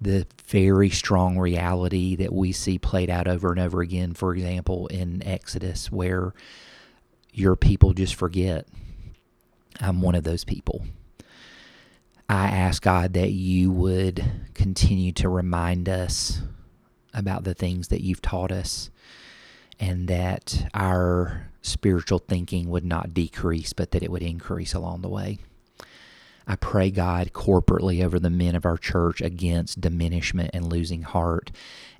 the 0.00 0.26
very 0.46 0.90
strong 0.90 1.38
reality 1.38 2.16
that 2.16 2.32
we 2.32 2.52
see 2.52 2.78
played 2.78 3.10
out 3.10 3.28
over 3.28 3.50
and 3.50 3.60
over 3.60 3.80
again. 3.80 4.14
For 4.14 4.34
example, 4.34 4.86
in 4.88 5.22
Exodus, 5.22 5.90
where 5.92 6.34
your 7.32 7.56
people 7.56 7.92
just 7.92 8.14
forget. 8.14 8.66
I'm 9.80 10.00
one 10.00 10.14
of 10.14 10.24
those 10.24 10.44
people. 10.44 10.86
I 12.28 12.46
ask 12.46 12.82
God 12.82 13.12
that 13.14 13.32
you 13.32 13.70
would 13.70 14.24
continue 14.54 15.12
to 15.12 15.28
remind 15.28 15.88
us 15.88 16.40
about 17.12 17.44
the 17.44 17.54
things 17.54 17.88
that 17.88 18.02
you've 18.02 18.22
taught 18.22 18.50
us 18.50 18.90
and 19.80 20.08
that 20.08 20.68
our 20.74 21.50
spiritual 21.62 22.18
thinking 22.18 22.68
would 22.70 22.84
not 22.84 23.14
decrease, 23.14 23.72
but 23.72 23.90
that 23.92 24.02
it 24.02 24.10
would 24.10 24.22
increase 24.22 24.74
along 24.74 25.02
the 25.02 25.08
way. 25.08 25.38
I 26.46 26.56
pray, 26.56 26.90
God, 26.90 27.32
corporately 27.32 28.04
over 28.04 28.18
the 28.18 28.28
men 28.28 28.54
of 28.54 28.66
our 28.66 28.76
church 28.76 29.22
against 29.22 29.80
diminishment 29.80 30.50
and 30.52 30.70
losing 30.70 31.02
heart. 31.02 31.50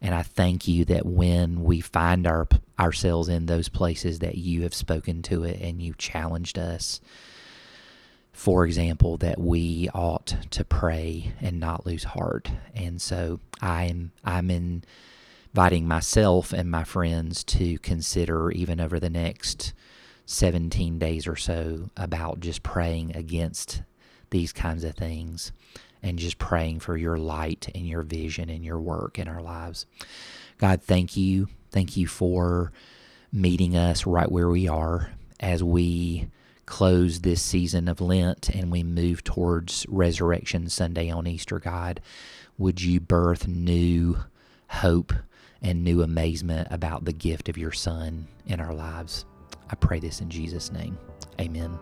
And 0.03 0.15
I 0.15 0.23
thank 0.23 0.69
you 0.69 0.85
that 0.87 1.07
when 1.07 1.65
we 1.65 1.81
find 1.81 2.27
our, 2.27 2.47
ourselves 2.79 3.29
in 3.29 3.47
those 3.47 3.71
places, 3.71 4.19
that 4.19 4.37
you 4.37 4.63
have 4.63 4.75
spoken 4.75 5.23
to 5.23 5.45
it 5.45 5.61
and 5.61 5.81
you 5.81 5.95
challenged 5.97 6.59
us. 6.59 7.01
For 8.33 8.67
example, 8.67 9.17
that 9.19 9.39
we 9.39 9.89
ought 9.95 10.37
to 10.51 10.65
pray 10.65 11.33
and 11.41 11.59
not 11.59 11.87
lose 11.87 12.05
heart. 12.05 12.51
And 12.75 13.01
so 13.01 13.41
I'm 13.63 14.13
I'm 14.25 14.51
in 14.51 14.85
inviting 15.55 15.87
myself 15.87 16.53
and 16.53 16.69
my 16.69 16.83
friends 16.83 17.45
to 17.45 17.79
consider, 17.79 18.51
even 18.51 18.81
over 18.81 18.99
the 18.99 19.09
next 19.09 19.73
17 20.27 20.99
days 20.99 21.29
or 21.29 21.37
so, 21.37 21.91
about 21.97 22.41
just 22.41 22.65
praying 22.65 23.15
against 23.15 23.81
these 24.31 24.53
kinds 24.53 24.83
of 24.83 24.97
things 24.97 25.53
and 26.03 26.19
just 26.19 26.39
praying 26.39 26.81
for 26.81 26.97
your 26.97 27.17
light 27.17 27.69
and 27.73 27.87
your 27.89 28.03
vision 28.03 28.51
and 28.51 28.65
your 28.65 28.81
work 28.81 29.17
in 29.17 29.29
our 29.29 29.41
lives. 29.41 29.87
God, 30.59 30.83
thank 30.83 31.17
you. 31.17 31.47
Thank 31.71 31.97
you 31.97 32.09
for 32.09 32.73
meeting 33.33 33.77
us 33.77 34.07
right 34.07 34.31
where 34.31 34.49
we 34.49 34.67
are 34.67 35.13
as 35.39 35.63
we 35.63 36.27
close 36.67 37.21
this 37.21 37.41
season 37.41 37.87
of 37.87 38.01
Lent 38.01 38.49
and 38.49 38.73
we 38.73 38.83
move 38.83 39.23
towards 39.23 39.87
Resurrection 39.89 40.69
Sunday 40.69 41.11
on 41.11 41.29
Easter, 41.29 41.61
God. 41.61 42.01
Would 42.59 42.83
you 42.83 42.99
birth 42.99 43.47
new 43.47 44.19
hope 44.67 45.13
and 45.65 45.83
new 45.83 46.03
amazement 46.03 46.69
about 46.71 47.05
the 47.05 47.13
gift 47.13 47.49
of 47.49 47.59
your 47.59 47.73
Son 47.73 48.29
in 48.47 48.61
our 48.61 48.75
lives. 48.75 49.25
I 49.71 49.75
pray 49.75 49.99
this 49.99 50.21
in 50.21 50.29
Jesus' 50.29 50.71
name. 50.71 50.99
Amen. 51.41 51.79